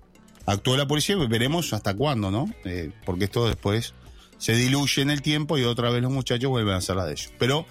actuó 0.46 0.76
la 0.76 0.86
policía 0.86 1.16
y 1.16 1.26
veremos 1.26 1.72
hasta 1.72 1.94
cuándo, 1.94 2.30
¿no? 2.30 2.52
Eh, 2.64 2.90
porque 3.06 3.24
esto 3.24 3.46
después 3.46 3.94
se 4.38 4.54
diluye 4.54 5.02
en 5.02 5.10
el 5.10 5.22
tiempo 5.22 5.58
y 5.58 5.64
otra 5.64 5.90
vez 5.90 6.02
los 6.02 6.10
muchachos 6.10 6.50
vuelven 6.50 6.74
a 6.74 6.78
hacer 6.78 6.96
la 6.96 7.06
de 7.06 7.12
ellos. 7.12 7.32
Pero 7.38 7.66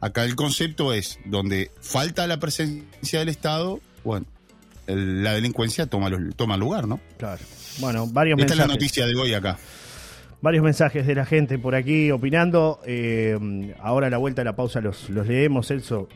acá 0.00 0.24
el 0.24 0.34
concepto 0.34 0.92
es, 0.92 1.18
donde 1.26 1.70
falta 1.80 2.26
la 2.26 2.38
presencia 2.40 3.18
del 3.18 3.28
Estado, 3.28 3.80
bueno, 4.02 4.26
la 4.86 5.32
delincuencia 5.32 5.86
toma, 5.86 6.10
toma 6.36 6.56
lugar, 6.56 6.88
¿no? 6.88 7.00
Claro. 7.18 7.42
Bueno, 7.78 8.06
varios 8.06 8.38
Esta 8.40 8.54
es 8.54 8.58
la 8.58 8.66
noticia 8.66 9.06
de 9.06 9.14
hoy 9.14 9.34
acá. 9.34 9.58
Varios 10.42 10.64
mensajes 10.64 11.06
de 11.06 11.14
la 11.14 11.24
gente 11.24 11.56
por 11.56 11.76
aquí 11.76 12.10
opinando. 12.10 12.80
Eh, 12.84 13.38
ahora 13.80 14.08
a 14.08 14.10
la 14.10 14.18
vuelta 14.18 14.40
de 14.40 14.46
la 14.46 14.56
pausa 14.56 14.80
los, 14.80 15.08
los 15.08 15.26
leemos, 15.26 15.68
Celso. 15.68 16.08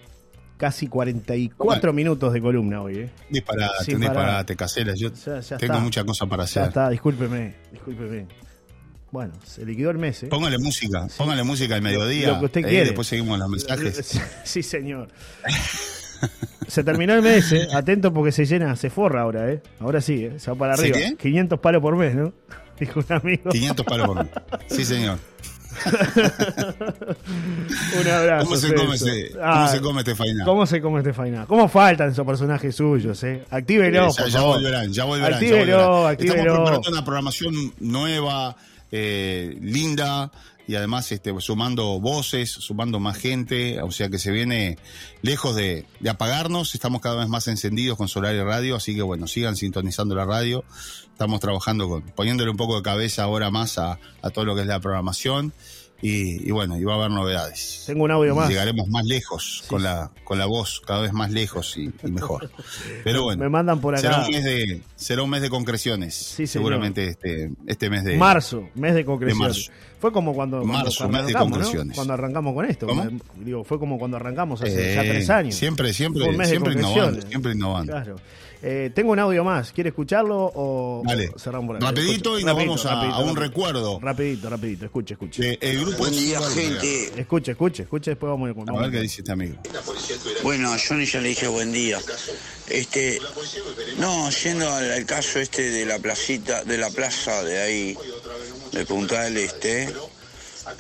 Casi 0.57 0.89
44 0.89 1.93
minutos 1.93 2.33
de 2.33 2.41
columna 2.41 2.83
hoy, 2.83 2.97
¿eh? 2.97 3.11
Disparate, 3.31 3.95
disparate, 3.95 4.57
casera. 4.57 4.95
Yo 4.97 5.11
tengo 5.59 5.81
mucha 5.81 6.03
cosa 6.03 6.27
para 6.27 6.45
hacer. 6.45 6.63
Ya 6.63 6.69
está, 6.69 6.91
discúlpeme, 6.91 7.55
discúlpeme. 7.71 8.27
Bueno, 9.13 9.35
se 9.45 9.65
liquidó 9.65 9.91
el 9.91 9.99
mes. 9.99 10.25
¿eh? 10.25 10.27
Póngale 10.29 10.59
música, 10.59 11.07
póngale 11.17 11.45
música 11.45 11.77
al 11.77 11.83
mediodía. 11.83 12.29
Lo 12.29 12.39
que 12.41 12.45
usted 12.47 12.63
quiere. 12.63 12.87
Después 12.87 13.07
seguimos 13.07 13.39
los 13.39 13.49
mensajes. 13.49 14.21
Sí, 14.45 14.63
señor. 14.63 15.09
se 16.67 16.83
terminó 16.83 17.15
el 17.15 17.23
mes, 17.23 17.53
¿eh? 17.53 17.69
atento 17.73 18.13
porque 18.13 18.33
se 18.33 18.45
llena, 18.45 18.75
se 18.75 18.91
forra 18.91 19.21
ahora, 19.21 19.53
¿eh? 19.53 19.63
Ahora 19.79 20.01
sí, 20.01 20.25
¿eh? 20.25 20.39
se 20.39 20.51
va 20.51 20.57
para 20.57 20.75
arriba. 20.75 20.99
500 21.19 21.61
palos 21.61 21.83
por 21.83 21.97
mes, 21.97 22.15
¿no? 22.15 22.33
Dijo 22.81 23.01
un 23.01 23.07
amigo. 23.17 23.51
500 23.51 23.87
palos 23.87 24.07
por 24.07 24.17
mes. 24.17 24.33
Sí, 24.69 24.85
señor. 24.85 25.19
un 28.01 28.09
abrazo. 28.09 28.47
¿Cómo 28.47 28.57
se, 28.57 28.75
come, 28.75 28.95
ese, 28.95 29.33
¿Cómo 29.33 29.69
se 29.69 29.81
come 29.81 30.01
este 30.01 30.15
faina? 30.15 30.45
¿Cómo 30.45 30.67
se 30.67 30.81
come 30.81 30.99
este 31.01 31.13
faina? 31.13 31.47
¿Cómo 31.47 31.69
faltan 31.69 32.11
esos 32.11 32.27
personajes 32.27 32.75
suyos? 32.75 33.23
Eh? 33.25 33.45
Actívelo. 33.51 34.09
ya, 34.11 34.27
ya, 34.27 34.41
volverán, 34.41 34.93
ya 34.93 35.05
volverán. 35.05 35.35
Actívelo, 35.35 36.11
Estamos 36.11 36.45
preparando 36.45 36.89
una 36.91 37.05
programación 37.05 37.55
nueva, 37.81 38.57
eh, 38.91 39.57
linda 39.61 40.31
y 40.67 40.75
además 40.75 41.11
este, 41.13 41.33
sumando 41.41 42.01
voces, 42.01 42.51
sumando 42.51 42.99
más 43.01 43.17
gente, 43.17 43.81
o 43.83 43.91
sea 43.91 44.09
que 44.09 44.19
se 44.19 44.33
viene 44.33 44.79
lejos 45.23 45.55
de, 45.55 45.87
apagarnos, 46.09 46.75
estamos 46.75 47.01
cada 47.01 47.17
vez 47.17 47.29
más 47.29 47.49
encendidos 47.49 47.97
con 47.97 48.09
Solar 48.09 48.35
y 48.35 48.43
Radio, 48.43 48.77
así 48.77 48.95
que 48.95 49.03
bueno, 49.03 49.27
sigan 49.27 49.57
sintonizando 49.57 50.15
la 50.15 50.25
radio, 50.25 50.65
estamos 51.13 51.41
trabajando 51.41 51.89
con, 51.89 52.03
poniéndole 52.03 52.51
un 52.51 52.57
poco 52.57 52.77
de 52.77 52.83
cabeza 52.83 53.23
ahora 53.23 53.51
más 53.51 53.79
a, 53.79 53.99
a 54.23 54.31
todo 54.31 54.45
lo 54.45 54.55
que 54.55 54.63
es 54.63 54.67
la 54.67 54.81
programación 54.81 55.53
y, 56.03 56.51
bueno, 56.51 56.77
y 56.77 56.85
va 56.85 56.95
a 56.95 56.97
haber 56.97 57.11
novedades. 57.11 57.85
Tengo 57.87 58.05
un 58.05 58.11
audio 58.11 58.35
más. 58.35 58.49
Llegaremos 58.49 58.89
más 58.89 59.05
lejos 59.05 59.65
con 59.67 59.83
la 59.83 60.11
con 60.25 60.39
la 60.39 60.47
voz, 60.47 60.83
cada 60.85 61.01
vez 61.01 61.13
más 61.13 61.31
lejos 61.31 61.77
y, 61.79 61.91
mejor. 62.03 62.51
Pero 63.05 63.23
bueno, 63.23 63.43
me 63.43 63.49
mandan 63.49 63.81
por 63.81 63.95
acá. 63.95 64.03
Será 64.03 64.27
un 64.27 64.31
mes 64.31 64.45
de, 64.45 64.83
será 64.95 65.23
un 65.23 65.31
mes 65.31 65.41
de 65.41 65.49
concreciones. 65.49 66.15
Sí, 66.15 66.47
seguramente 66.47 67.09
este, 67.09 67.51
este 67.67 67.89
mes 67.89 68.05
de 68.05 68.19
marzo, 68.19 68.69
mes 68.75 68.95
de 68.95 69.05
concreciones. 69.05 69.71
Fue 69.99 70.13
como 70.13 70.35
cuando, 70.35 70.63
marzo, 70.65 71.05
arrancamos 71.05 72.55
con 72.55 72.65
esto. 72.67 72.87
Digo, 73.37 73.65
fue 73.65 73.79
como 73.79 73.99
cuando 73.99 74.17
arrancamos 74.19 74.61
hace 74.63 74.95
ya 74.95 75.03
eh, 75.05 75.09
tres 75.09 75.31
años. 75.31 75.55
Siempre, 75.55 75.93
siempre, 75.93 76.23
siempre 76.47 76.75
innovando, 76.75 77.23
siempre 77.29 77.53
innovando. 77.53 77.93
Claro. 77.93 78.17
Eh, 78.63 78.91
tengo 78.95 79.13
un 79.13 79.19
audio 79.19 79.45
más. 79.45 79.71
¿Quiere 79.71 79.91
escucharlo 79.91 80.51
o 80.55 81.03
Dale. 81.05 81.31
cerramos 81.39 81.77
por? 81.77 81.83
Rapidito 81.83 82.39
y 82.39 82.45
nos 82.45 82.57
vamos 82.57 82.87
a- 82.87 83.01
a 83.11 83.19
un 83.21 83.37
recuerdo. 83.37 84.01
Rapidito, 84.01 84.49
rapidito. 84.49 84.87
Escuche, 84.87 85.15
escuche. 85.15 85.53
Eh, 85.53 85.59
el 85.61 85.81
grupo 85.83 85.99
Buen 85.99 86.13
día, 86.13 86.41
gente. 86.41 87.21
Escuche, 87.21 87.53
escuche, 87.53 87.83
escuche. 87.85 88.11
Después 88.13 88.31
vamos 88.31 88.49
a 88.49 88.53
A 88.53 88.55
vamos 88.65 88.81
ver 88.83 88.91
qué 88.91 89.01
dice 89.03 89.21
este 89.21 89.33
amigo. 89.33 89.57
Bueno, 90.43 90.73
a 90.73 90.77
Johnny 90.79 91.05
ya 91.05 91.21
le 91.21 91.29
dije 91.29 91.47
buen 91.49 91.71
día. 91.71 91.99
Este, 92.69 93.19
no, 93.99 94.29
yendo 94.31 94.69
al, 94.73 94.91
al 94.91 95.05
caso 95.07 95.39
este 95.39 95.71
de 95.71 95.87
la 95.87 95.99
placita, 95.99 96.65
de 96.65 96.79
la 96.79 96.91
plaza 96.91 97.45
de 97.45 97.61
ahí, 97.61 97.99
de 98.73 98.85
Punta 98.87 99.23
del 99.23 99.39
Este, 99.39 99.93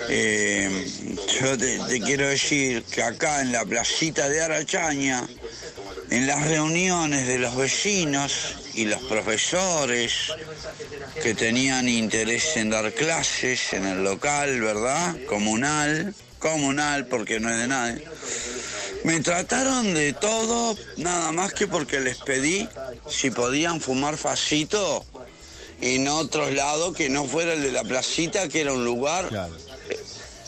eh, 0.09 1.17
yo 1.41 1.57
te, 1.57 2.01
quiero 2.01 2.29
decir 2.29 2.83
que 2.85 3.03
acá 3.03 3.41
en 3.41 3.53
la 3.53 3.65
placita 3.65 4.29
de 4.29 4.43
Arachaña, 4.43 5.27
en 6.11 6.27
las 6.27 6.47
reuniones 6.47 7.27
de 7.27 7.39
los 7.39 7.57
vecinos 7.57 8.57
y 8.75 8.87
los 8.87 9.01
profesores 9.03 10.33
que 11.23 11.35
tenían 11.35 11.89
interés 11.89 12.57
en 12.57 12.71
dar 12.71 12.93
clases 12.95 13.73
en 13.73 13.87
el 13.87 14.03
local, 14.03 14.61
¿verdad? 14.61 15.17
Comunal, 15.29 16.15
comunal 16.39 17.07
porque 17.07 17.39
no 17.39 17.51
es 17.51 17.59
de 17.59 17.69
nadie. 17.69 18.05
Me 19.05 19.21
trataron 19.21 19.95
de 19.95 20.13
todo, 20.13 20.77
nada 20.97 21.31
más 21.31 21.55
que 21.55 21.69
porque 21.69 22.01
les 22.01 22.19
pedí 22.19 22.69
si 23.09 23.31
podían 23.31 23.81
fumar 23.81 24.17
facito 24.17 25.05
en 25.81 26.09
otros 26.09 26.53
lados 26.53 26.97
que 26.97 27.09
no 27.09 27.25
fuera 27.27 27.53
el 27.53 27.63
de 27.63 27.73
la 27.73 27.85
placita, 27.85 28.49
que 28.49 28.61
era 28.63 28.73
un 28.73 28.85
lugar 28.85 29.29
Claro. 29.29 29.55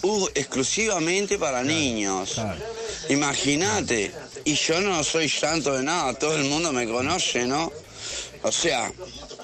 uh, 0.03 0.27
exclusivamente 0.35 1.39
para 1.39 1.63
niños. 1.63 2.33
claro. 2.35 2.61
Imagínate, 3.11 4.13
y 4.45 4.55
yo 4.55 4.81
no 4.81 5.03
soy 5.05 5.29
santo 5.29 5.73
de 5.77 5.83
nada, 5.83 6.15
todo 6.15 6.37
el 6.37 6.45
mundo 6.45 6.73
me 6.73 6.87
conoce, 6.89 7.47
¿no? 7.47 7.73
O 8.43 8.53
sea, 8.53 8.93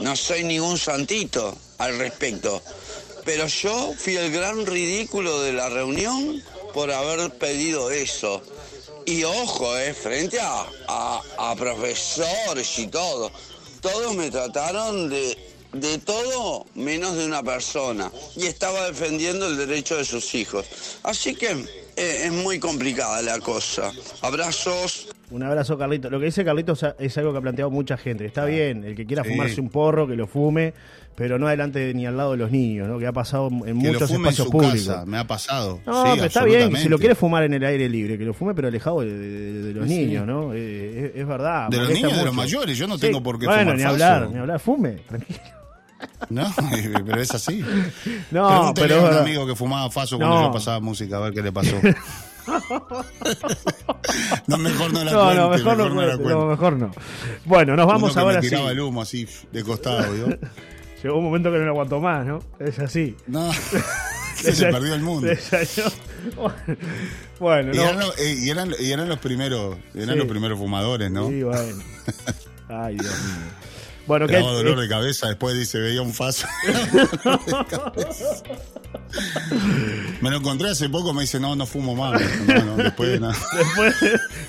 no 0.00 0.14
soy 0.17 0.45
ningún 0.45 0.79
santito 0.79 1.57
al 1.79 1.99
respecto. 1.99 2.62
Pero 3.25 3.47
yo 3.47 3.93
fui 3.99 4.17
el 4.17 4.31
gran 4.31 4.67
ridículo 4.67 5.41
de 5.43 5.53
la 5.55 5.69
reunión 5.71 6.43
por 6.75 6.93
haber 6.93 7.31
pedido 7.33 7.91
eso. 7.91 8.43
Y 9.07 9.25
ojo, 9.25 9.76
eh, 9.79 9.93
frente 9.95 10.38
a, 10.41 10.67
a- 10.88 11.23
a 11.38 11.57
profesores 11.57 12.79
y 12.79 12.87
todo. 12.88 13.31
Todos 13.81 14.14
me 14.14 14.31
trataron 14.31 15.09
de, 15.09 15.37
de 15.75 15.99
todo 15.99 16.66
menos 16.75 17.16
de 17.16 17.26
una 17.26 17.43
persona. 17.43 18.11
Y 18.37 18.47
estaba 18.47 18.87
defendiendo 18.87 19.47
el 19.49 19.57
derecho 19.57 19.97
de 19.97 20.04
sus 20.04 20.35
hijos. 20.35 20.99
Así 21.02 21.35
que 21.35 21.50
eh, 21.97 22.23
es 22.26 22.33
muy 22.33 22.59
complicada 22.59 23.21
la 23.23 23.38
cosa. 23.40 23.90
Abrazos. 24.23 25.09
Un 25.31 25.43
abrazo, 25.43 25.76
Carlito. 25.78 26.11
Lo 26.11 26.19
que 26.21 26.26
dice 26.26 26.45
Carlito 26.45 26.75
es- 26.99 27.19
algo 27.19 27.33
que 27.33 27.38
ha 27.38 27.43
planteado 27.43 27.71
mucha 27.71 27.97
gente. 27.97 28.25
Está 28.25 28.45
bien, 28.45 28.85
el 28.85 28.95
que 28.95 29.07
quiera 29.07 29.23
Sí. 29.25 29.31
fumarse 29.31 29.61
un 29.61 29.69
porro, 29.71 30.07
que 30.07 30.14
lo 30.14 30.26
fume, 30.26 30.75
pero 31.16 31.38
no 31.38 31.47
adelante 31.49 31.93
ni 31.95 32.07
al 32.07 32.16
lado 32.16 32.33
de 32.33 32.37
los 32.38 32.50
niños, 32.50 32.87
¿no? 32.88 32.99
Que 32.99 33.07
ha 33.07 33.12
pasado 33.12 33.49
en 33.49 33.61
Que 33.62 33.69
lo 33.69 33.75
muchos 33.75 34.11
en 34.11 34.16
espacios 34.16 34.47
su 34.47 34.50
públicos. 34.52 34.87
casa, 34.87 35.07
me 35.07 35.19
ha 35.19 35.26
pasado. 35.26 35.81
No, 35.87 36.04
Sí, 36.04 36.11
pero 36.14 36.26
está 36.26 36.45
bien, 36.45 36.71
que 36.73 36.76
si 36.81 36.88
lo 36.88 36.99
quiere 36.99 37.14
fumar 37.14 37.43
en 37.45 37.54
el 37.54 37.64
aire 37.64 37.88
libre, 37.88 38.19
que 38.19 38.25
lo 38.25 38.35
fume, 38.35 38.54
pero 38.54 38.69
alejado 38.69 39.00
de, 39.00 39.07
de- 39.16 39.62
de 39.62 39.73
los 39.73 39.88
Sí. 39.88 39.97
niños, 39.99 40.26
¿no? 40.26 40.52
Eh, 40.52 41.12
es, 41.14 41.21
es 41.23 41.26
verdad. 41.26 41.69
De 41.69 41.78
los 41.78 41.88
niños, 41.88 42.12
de 42.12 42.16
los 42.19 42.26
mucho. 42.26 42.33
mayores, 42.35 42.76
yo 42.76 42.87
no 42.87 42.99
tengo 42.99 43.23
por 43.23 43.38
qué 43.38 43.47
bueno, 43.47 43.62
fumar 43.62 43.76
ni 43.76 43.83
falso. 43.83 44.04
hablar, 44.04 44.31
ni 44.31 44.38
hablar, 44.38 44.61
fume, 44.61 44.90
tranquilo. 45.09 45.40
No, 46.31 46.53
pero 47.07 47.21
es 47.21 47.31
así. 47.35 47.63
No, 48.31 48.73
pero 48.75 49.07
a 49.07 49.11
un 49.11 49.17
amigo 49.19 49.47
que 49.47 49.55
fumaba 49.55 49.91
faso 49.91 50.17
cuando 50.19 50.37
No. 50.37 50.47
yo 50.47 50.53
pasaba 50.53 50.81
música, 50.81 51.17
a 51.17 51.21
ver 51.21 51.35
qué 51.35 51.43
le 51.43 51.53
pasó. 51.53 51.77
no, 54.47 54.59
mejor 54.59 54.93
no 54.93 55.05
la 55.05 55.13
No, 55.13 55.21
cuente, 55.25 55.41
no, 55.41 55.49
mejor 55.51 55.77
no, 55.77 55.85
la 55.89 55.95
cuente, 56.17 56.25
no, 56.35 56.47
mejor 56.47 56.77
no. 56.77 56.91
Bueno, 57.45 57.77
nos 57.77 57.87
vamos 57.87 58.13
Uno 58.13 58.15
que 58.15 58.21
ahora 58.21 58.37
me 58.39 58.43
sí. 58.43 58.49
tiraba 58.51 58.71
el 58.71 58.81
humo 58.81 59.03
así 59.03 59.27
de 59.53 59.63
costado. 59.65 60.13
Llegó 61.03 61.19
un 61.19 61.25
momento 61.25 61.51
que 61.53 61.59
no 61.59 61.65
lo 61.65 61.71
aguantó 61.73 62.01
más, 62.01 62.25
¿no? 62.27 62.41
Es 62.59 62.79
así. 62.79 63.15
No, 63.27 63.51
se, 64.37 64.55
se 64.55 64.67
perdió 64.67 64.95
el 64.95 65.03
mundo. 65.03 65.29
Bueno, 67.39 67.73
Y 67.75 67.77
no. 67.77 67.83
eran, 67.83 67.99
los, 67.99 68.19
eh, 68.19 68.37
y, 68.41 68.49
eran, 68.51 68.71
y 68.79 68.91
eran 68.91 69.09
los 69.09 69.19
primeros, 69.19 69.77
eran 69.95 70.11
Sí. 70.15 70.17
los 70.19 70.27
primeros 70.27 70.59
fumadores, 70.59 71.11
¿no? 71.11 71.29
Sí, 71.29 71.43
bueno. 71.43 71.83
Ay, 72.69 72.97
Dios 72.97 73.13
mío. 73.25 73.35
Bueno, 74.07 74.27
que 74.27 74.39
dolor 74.39 74.81
de 74.81 74.89
cabeza, 74.89 75.29
después 75.29 75.57
dice, 75.57 75.79
veía 75.79 76.03
un 76.03 76.13
faso. 76.13 76.47
De 76.67 76.73
me 80.21 80.31
lo 80.31 80.39
encontré 80.39 80.71
hace 80.71 80.89
poco, 80.89 81.13
me 81.13 81.23
dice, 81.23 81.41
no, 81.41 81.55
no 81.57 81.67
fumo 81.67 81.95
más. 81.95 82.21
No, 82.47 82.65
no, 82.65 82.77
después 82.77 83.21
no. 83.21 83.29
después, 83.29 83.95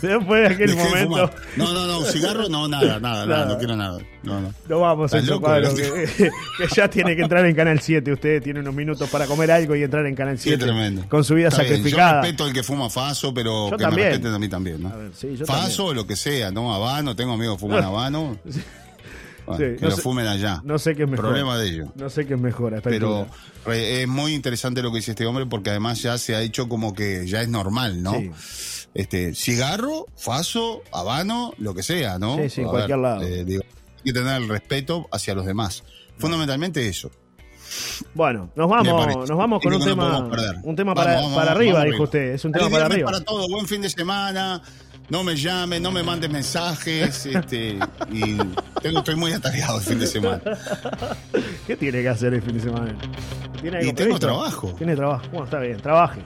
después 0.01 0.41
de 0.41 0.47
aquel 0.55 0.69
Dejé 0.71 0.83
de 0.83 0.89
momento, 1.05 1.27
fumar. 1.29 1.33
No, 1.55 1.73
no, 1.73 1.87
no, 1.87 2.03
cigarro, 2.05 2.49
no, 2.49 2.67
nada, 2.67 2.99
nada, 2.99 3.01
nada, 3.01 3.25
Nada. 3.25 3.45
no 3.45 3.57
quiero 3.57 3.75
nada. 3.75 3.99
No, 4.23 4.41
no. 4.41 4.53
no 4.67 4.79
vamos 4.79 5.13
a 5.13 5.17
¿Estás 5.17 5.23
eso, 5.25 5.33
loco, 5.35 5.45
Pablo, 5.47 5.75
que, 5.75 6.31
que 6.57 6.75
ya 6.75 6.89
tiene 6.89 7.15
que 7.15 7.21
entrar 7.21 7.45
en 7.45 7.55
Canal 7.55 7.79
7. 7.79 8.11
Usted 8.11 8.41
tiene 8.41 8.59
unos 8.59 8.73
minutos 8.73 9.07
para 9.09 9.27
comer 9.27 9.51
algo 9.51 9.75
y 9.75 9.83
entrar 9.83 10.05
en 10.07 10.15
Canal 10.15 10.37
Sí, 10.39 10.49
7 10.49 10.63
tremendo. 10.65 11.05
con 11.07 11.23
su 11.23 11.35
vida 11.35 11.49
Está 11.49 11.61
bien, 11.61 11.75
sacrificada. 11.75 12.15
Yo 12.15 12.21
respeto 12.23 12.43
al 12.45 12.53
que 12.53 12.63
fuma 12.63 12.89
faso, 12.89 13.33
pero 13.33 13.69
Yo 13.69 13.77
que 13.77 13.83
también. 13.83 14.07
me 14.07 14.11
respeten 14.11 14.33
a 14.33 14.39
mí 14.39 14.49
también, 14.49 14.81
¿no? 14.83 14.89
A 14.89 14.95
ver, 14.95 15.11
sí, 15.15 15.35
yo 15.37 15.45
faso 15.45 15.85
o 15.85 15.93
lo 15.93 16.07
que 16.07 16.15
sea, 16.15 16.51
¿no? 16.51 16.73
Habano, 16.73 17.15
tengo 17.15 17.33
amigos 17.33 17.57
que 17.57 17.61
fuman 17.61 17.83
habano. 17.83 18.37
Bueno, 19.45 19.57
Sí, 19.63 19.75
que 19.77 19.81
no 19.83 19.89
lo 19.89 19.95
sé- 19.95 20.01
fumen 20.01 20.27
allá. 20.27 20.61
No 20.63 20.79
sé 20.79 20.95
qué 20.95 21.03
es 21.03 21.09
mejor. 21.09 21.25
Problema 21.25 21.57
de 21.57 21.69
ellos. 21.69 21.89
No 21.95 22.09
sé 22.09 22.25
qué 22.25 22.33
es 22.33 22.39
mejor 22.39 22.73
hasta 22.75 22.89
Pero 22.89 23.27
re- 23.65 24.01
es 24.01 24.07
muy 24.07 24.33
interesante 24.33 24.81
lo 24.81 24.91
que 24.91 24.97
dice 24.97 25.11
este 25.11 25.25
hombre 25.25 25.45
porque 25.45 25.69
además 25.69 26.01
ya 26.01 26.17
se 26.17 26.35
ha 26.35 26.41
hecho 26.41 26.67
como 26.67 26.93
que 26.93 27.27
ya 27.27 27.41
es 27.41 27.47
normal, 27.49 28.01
¿no? 28.01 28.13
Sí. 28.13 28.31
Este, 28.93 29.35
cigarro, 29.35 30.05
faso, 30.17 30.81
habano, 30.91 31.53
lo 31.57 31.73
que 31.75 31.83
sea, 31.83 32.17
¿no? 32.17 32.37
Sí, 32.37 32.49
sí, 32.49 32.61
en 32.61 32.67
cualquier 32.69 32.97
lado. 32.99 33.21
eh, 33.23 33.43
digo, 33.45 33.61
hay 33.97 34.03
que 34.03 34.13
tener 34.13 34.41
el 34.41 34.47
respeto 34.47 35.07
hacia 35.11 35.35
los 35.35 35.45
demás. 35.45 35.83
Fundamentalmente 36.17 36.87
eso. 36.87 37.11
Bueno, 38.13 38.51
nos 38.55 38.69
vamos, 38.69 39.27
nos 39.27 39.37
vamos 39.37 39.61
con 39.61 39.73
un 39.73 39.83
tema, 39.83 40.29
un 40.63 40.75
tema 40.75 40.93
para, 40.95 41.15
vamos, 41.15 41.33
para 41.33 41.45
vamos, 41.47 41.57
arriba, 41.57 41.79
vamos 41.79 41.91
dijo 41.91 42.03
usted. 42.03 42.33
Es 42.33 42.45
un 42.45 42.51
tema 42.53 42.69
para 42.69 42.85
arriba. 42.85 43.11
para 43.11 43.23
todo, 43.23 43.47
buen 43.49 43.65
fin 43.67 43.81
de 43.81 43.89
semana. 43.89 44.61
No 45.09 45.23
me 45.23 45.35
llamen, 45.35 45.83
no 45.83 45.91
me 45.91 46.01
manden 46.03 46.31
mensajes. 46.31 47.25
este, 47.25 47.77
y 48.11 48.37
tengo, 48.81 48.99
estoy 48.99 49.15
muy 49.15 49.31
atareado 49.33 49.77
el 49.77 49.83
fin 49.83 49.99
de 49.99 50.07
semana. 50.07 50.41
¿Qué 51.67 51.75
tiene 51.75 52.01
que 52.01 52.09
hacer 52.09 52.33
el 52.33 52.41
fin 52.41 52.55
de 52.55 52.61
semana? 52.61 52.95
¿Tiene 53.61 53.77
algo 53.77 53.89
Y 53.89 53.93
tengo 53.93 53.95
previsto? 54.17 54.27
trabajo. 54.27 54.73
Tiene 54.77 54.95
trabajo. 54.95 55.23
Bueno, 55.29 55.45
está 55.45 55.59
bien, 55.59 55.77
trabaje. 55.77 56.21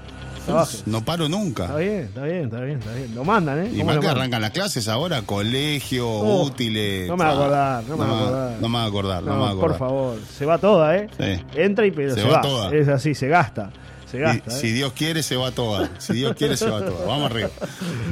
Trabaje. 0.46 0.78
No 0.86 1.04
paro 1.06 1.26
Está 1.26 1.38
nunca. 1.38 1.76
bien, 1.76 2.00
está 2.06 2.24
bien, 2.24 2.46
está 2.46 2.62
bien, 2.62 2.80
está 2.80 2.94
bien. 2.94 3.14
Lo 3.14 3.24
mandan, 3.24 3.60
¿eh? 3.66 3.70
Y 3.72 3.78
¿Cómo 3.80 3.92
más 3.92 4.00
que 4.00 4.08
arrancan 4.08 4.42
las 4.42 4.52
clases 4.52 4.88
ahora, 4.88 5.22
colegio, 5.24 6.10
Oh, 6.10 6.44
útiles. 6.46 7.08
no 7.08 7.18
me 7.18 7.26
va 7.26 7.30
a 7.30 7.34
Ah, 7.34 7.36
acordar, 7.80 7.84
no 7.88 7.98
me 7.98 8.06
va 8.06 8.10
a 8.10 8.18
acordar. 8.24 8.52
No 8.62 8.70
me 8.70 8.78
va 8.78 8.84
a 8.84 8.88
acordar, 8.88 9.24
no, 9.24 9.30
No, 9.30 9.36
me 9.36 9.42
va 9.44 9.48
a 9.48 9.52
acordar. 9.52 9.78
por 9.78 9.88
favor, 9.88 10.18
se 10.38 10.46
va 10.46 10.58
toda, 10.58 10.96
¿eh? 10.98 11.10
Sí. 11.20 11.46
Entra 11.60 11.86
y 11.86 11.92
pero 11.92 12.16
se, 12.16 12.22
Se 12.22 12.28
va. 12.28 12.36
va 12.38 12.42
toda. 12.42 12.74
Es 12.74 12.88
así, 12.88 13.14
se 13.14 13.28
gasta. 13.28 13.70
Se. 14.12 14.24
¿eh? 14.24 14.42
si 14.48 14.72
Dios 14.72 14.94
quiere, 14.94 15.24
se 15.24 15.36
va 15.36 15.52
toda. 15.52 15.90
Si 16.00 16.14
Dios 16.14 16.36
quiere, 16.36 16.58
se 16.58 16.70
va 16.70 16.80
toda. 16.86 17.06
Vamos 17.06 17.30
arriba. 17.32 17.50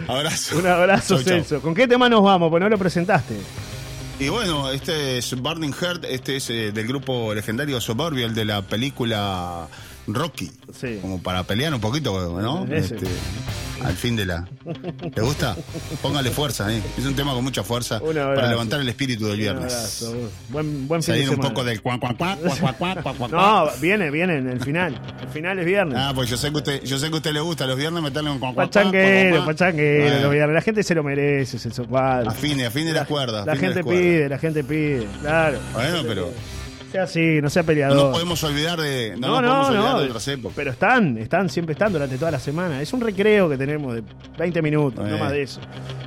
Abrazo. 0.07 0.57
Un 0.57 0.67
abrazo, 0.67 1.15
Chau, 1.15 1.23
chau. 1.23 1.33
Celso. 1.36 1.62
¿Con 1.62 1.73
qué 1.73 1.88
tema 1.88 2.07
nos 2.10 2.23
vamos? 2.23 2.49
Pues 2.49 2.62
no 2.62 2.69
lo 2.69 2.77
presentaste. 2.77 3.36
Y 4.19 4.29
bueno, 4.29 4.71
este 4.71 5.19
es 5.19 5.39
Burning 5.39 5.71
Heart, 5.73 6.05
este 6.05 6.38
es 6.38 6.49
eh, 6.49 6.71
del 6.71 6.88
grupo 6.88 7.33
legendario 7.36 7.79
Suburbial 7.79 8.33
de 8.33 8.45
la 8.45 8.63
película 8.63 9.67
Rocky. 10.07 10.51
Sí. 10.73 10.97
Como 11.01 11.21
para 11.21 11.43
pelear 11.43 11.73
un 11.73 11.81
poquito, 11.81 12.41
¿no? 12.41 12.65
Este, 12.73 13.05
al 13.83 13.95
fin 13.95 14.15
de 14.15 14.25
la. 14.25 14.47
¿Te 15.13 15.21
gusta? 15.21 15.55
Póngale 16.01 16.31
fuerza, 16.31 16.73
¿eh? 16.73 16.81
Es 16.97 17.05
un 17.05 17.15
tema 17.15 17.33
con 17.33 17.43
mucha 17.43 17.63
fuerza 17.63 17.99
para 17.99 18.47
levantar 18.47 18.79
el 18.81 18.89
espíritu 18.89 19.27
del 19.27 19.37
viernes. 19.37 20.05
Buen, 20.49 20.87
buen 20.87 21.03
fin 21.03 21.15
de 21.15 21.25
semana. 21.25 21.41
un 21.41 21.49
poco 21.49 21.63
del 21.63 21.81
cuan, 21.81 21.99
cuan, 21.99 22.15
cuan, 22.15 22.37
cuan 22.37 23.01
cuan 23.01 23.15
cuan 23.17 23.31
No, 23.31 23.69
viene, 23.79 24.11
viene, 24.11 24.37
el 24.37 24.61
final. 24.61 24.99
El 25.21 25.29
final 25.29 25.59
es 25.59 25.65
viernes. 25.65 25.97
Ah, 25.97 26.11
pues 26.13 26.29
yo 26.29 26.37
sé 26.37 26.51
que 26.51 26.57
usted, 26.57 26.83
yo 26.83 26.97
sé 26.97 27.07
que 27.09 27.13
a 27.13 27.17
usted 27.17 27.31
le 27.31 27.41
gusta 27.41 27.65
los 27.65 27.77
viernes 27.77 28.01
meterle 28.03 28.29
un 28.31 28.39
cuan, 28.39 28.53
cuan, 28.53 28.67
Pachanguero, 28.67 29.45
pachanguero, 29.45 30.21
los 30.21 30.31
viernes. 30.31 30.53
La 30.53 30.61
gente 30.61 30.83
se 30.83 30.95
lo 30.95 31.03
merece, 31.03 31.57
se 31.59 31.69
Afine, 32.27 32.65
afine 32.65 32.93
las 32.93 33.07
cuerdas. 33.07 33.45
La 33.45 33.55
gente 33.55 33.83
pide, 33.83 34.29
la 34.29 34.37
gente 34.37 34.63
pide, 34.63 35.07
claro. 35.21 35.59
Bueno, 35.73 35.99
pero. 36.07 36.31
Sea 36.91 37.04
así, 37.04 37.41
no 37.41 37.50
sea 37.50 37.63
no 37.63 37.67
peleador. 37.67 37.97
nos 37.97 38.12
podemos 38.13 38.43
olvidar 38.43 38.80
de, 38.80 39.15
No, 39.17 39.28
no, 39.28 39.41
nos 39.41 39.41
no, 39.41 39.47
podemos 39.50 39.69
olvidar 39.69 39.93
no. 39.93 40.00
de 40.02 40.06
otras 40.08 40.28
épocas. 40.30 40.56
Pero 40.56 40.71
están, 40.71 41.17
están, 41.17 41.50
siempre 41.50 41.73
están 41.73 41.91
durante 41.91 42.17
toda 42.17 42.32
la 42.32 42.39
semana. 42.39 42.82
Es 42.82 42.93
un 42.93 43.02
recreo 43.02 43.50
que 43.50 43.58
tenemos 43.58 43.93
de 43.95 44.04
20 44.38 44.62
minutos, 44.62 45.06
no 45.08 45.15
Eh. 45.15 45.19
más 45.19 45.32
de 45.32 45.41
eso. 45.41 45.60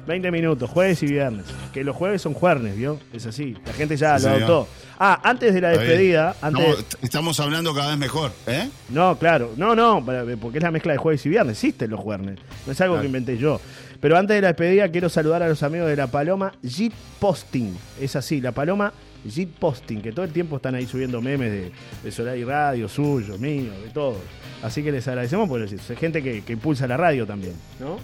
20 0.07 0.31
minutos, 0.31 0.71
jueves 0.71 1.03
y 1.03 1.07
viernes. 1.07 1.45
Que 1.73 1.85
los 1.85 1.95
jueves 1.95 2.23
son 2.23 2.33
jueves, 2.35 2.77
¿vio? 2.77 2.99
Es 3.13 3.27
así. 3.27 3.55
La 3.67 3.73
gente 3.75 3.97
ya 3.97 4.19
Sí, 4.19 4.25
lo 4.27 4.33
señor. 4.35 4.51
adoptó. 4.51 4.69
Ah, 4.99 5.21
antes 5.23 5.55
de 5.55 5.61
la 5.61 5.69
despedida, 5.71 6.35
antes. 6.43 6.67
No, 6.69 6.75
estamos 7.03 7.39
hablando 7.41 7.75
cada 7.75 7.89
vez 7.91 7.99
mejor, 7.99 8.33
¿eh? 8.47 8.69
No, 8.89 9.17
claro. 9.19 9.53
No, 9.57 9.75
no, 9.77 10.05
porque 10.41 10.59
es 10.59 10.65
la 10.65 10.71
mezcla 10.71 10.93
de 10.93 10.99
jueves 10.99 11.25
y 11.27 11.29
viernes. 11.29 11.53
Existen 11.63 11.91
los 11.91 12.01
jueves. 12.01 12.39
No 12.67 12.73
es 12.73 12.81
algo 12.81 12.95
Claro. 12.95 13.01
que 13.03 13.07
inventé 13.07 13.39
yo. 13.39 13.61
Pero 14.01 14.17
antes 14.17 14.35
de 14.35 14.41
la 14.41 14.49
despedida, 14.49 14.89
quiero 14.89 15.09
saludar 15.11 15.43
a 15.43 15.49
los 15.49 15.63
amigos 15.63 15.89
de 15.89 15.97
La 15.97 16.07
Paloma 16.07 16.53
Jeep 16.63 16.93
Posting. 17.19 17.77
Es 18.01 18.17
así, 18.17 18.41
La 18.41 18.53
Paloma 18.53 18.93
Jeep 19.25 19.59
Posting, 19.59 20.01
que 20.01 20.13
todo 20.13 20.25
el 20.25 20.33
tiempo 20.33 20.57
están 20.57 20.75
ahí 20.75 20.87
subiendo 20.87 21.21
memes 21.21 21.51
de, 21.51 21.73
de 22.03 22.13
Solar 22.13 22.37
y 22.37 22.45
Radio, 22.45 22.89
suyo, 22.89 23.39
mío, 23.39 23.73
de 23.85 23.91
todo. 23.91 24.17
Así 24.63 24.83
que 24.83 24.93
les 24.93 25.07
agradecemos 25.09 25.49
por 25.49 25.63
eso. 25.63 25.75
Es 25.75 25.99
gente 25.99 26.23
que, 26.23 26.43
que 26.43 26.53
impulsa 26.53 26.87
la 26.87 26.97
radio 26.97 27.27
también, 27.27 27.55
¿no? 27.79 27.99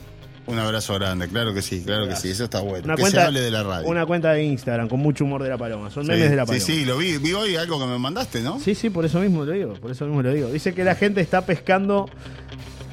Un 0.47 0.61
abrazo 0.61 0.95
grande, 0.95 1.27
claro 1.27 1.53
que 1.53 1.61
sí, 1.61 1.83
claro 1.85 2.07
que 2.07 2.15
sí, 2.15 2.31
eso 2.31 2.45
está 2.45 2.61
bueno. 2.61 2.85
Una 2.85 2.95
que 2.95 3.03
cuenta, 3.03 3.21
se 3.21 3.27
hable 3.27 3.41
de 3.41 3.51
la 3.51 3.65
radio. 3.65 3.89
Una 3.89 4.07
cuenta 4.07 4.33
de 4.33 4.45
Instagram 4.45 4.89
con 4.89 5.01
mucho 5.01 5.25
humor 5.25 5.43
de 5.43 5.49
la 5.49 5.59
paloma. 5.59 5.91
Son 5.91 6.05
sí, 6.05 6.13
memes 6.13 6.31
de 6.31 6.37
la 6.37 6.47
paloma. 6.47 6.65
Sí, 6.65 6.77
sí, 6.77 6.85
lo 6.85 6.99
vi, 6.99 7.19
vi 7.19 7.33
hoy 7.33 7.57
algo 7.57 7.81
que 7.81 7.87
me 7.87 7.99
mandaste, 7.99 8.43
¿no? 8.43 8.61
Sí, 8.61 8.77
sí, 8.77 8.89
por 8.91 9.05
eso 9.05 9.19
mismo 9.19 9.45
lo 9.45 9.51
digo, 9.51 9.75
por 9.75 9.91
eso 9.91 10.07
mismo 10.07 10.23
lo 10.23 10.33
digo. 10.33 10.49
Dice 10.49 10.73
que 10.73 10.85
la 10.85 10.95
gente 10.95 11.21
está 11.21 11.45
pescando 11.45 12.09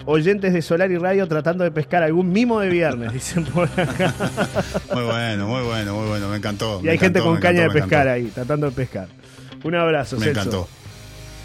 oyentes 0.05 0.53
de 0.53 0.61
Solar 0.61 0.91
y 0.91 0.97
Radio 0.97 1.27
tratando 1.27 1.63
de 1.63 1.71
pescar 1.71 2.03
algún 2.03 2.31
mimo 2.31 2.59
de 2.59 2.69
viernes, 2.69 3.13
dicen 3.13 3.43
por 3.45 3.69
acá. 3.79 4.13
Muy 4.93 5.03
bueno, 5.03 5.47
muy 5.47 5.63
bueno, 5.63 5.95
muy 5.95 6.07
bueno, 6.07 6.29
me 6.29 6.37
encantó. 6.37 6.79
y 6.81 6.85
me 6.85 6.91
hay 6.91 6.97
gente 6.97 7.19
con 7.21 7.37
caña 7.37 7.61
encantó, 7.63 7.73
de 7.73 7.81
pescar 7.81 8.07
ahí, 8.07 8.25
tratando 8.33 8.65
de 8.67 8.71
pescar. 8.73 9.07
Un 9.63 9.75
abrazo, 9.75 10.17
Me 10.17 10.25
Celso. 10.25 10.39
encantó. 10.41 10.67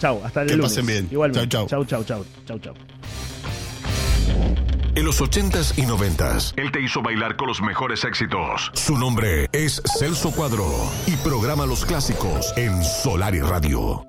Chau, 0.00 0.20
hasta 0.24 0.42
el 0.42 0.48
Que 0.48 0.56
lunes. 0.56 0.70
pasen 0.72 0.86
bien. 0.86 1.08
Igualmente. 1.10 1.48
Chau, 1.48 1.66
chau, 1.66 1.84
chau, 1.84 2.04
chau, 2.04 2.24
chau, 2.46 2.58
chau. 2.58 2.74
En 4.94 5.04
los 5.04 5.20
80s 5.20 5.78
y 5.78 5.82
90s, 5.82 6.54
él 6.56 6.72
te 6.72 6.80
hizo 6.82 7.00
bailar 7.02 7.36
con 7.36 7.46
los 7.46 7.60
mejores 7.62 8.02
éxitos. 8.04 8.72
Su 8.74 8.98
nombre 8.98 9.48
es 9.52 9.80
Celso 9.98 10.32
Cuadro 10.32 10.66
y 11.06 11.12
programa 11.16 11.66
los 11.66 11.84
clásicos 11.84 12.52
en 12.56 12.82
Solar 12.82 13.32
y 13.36 13.40
Radio. 13.40 14.08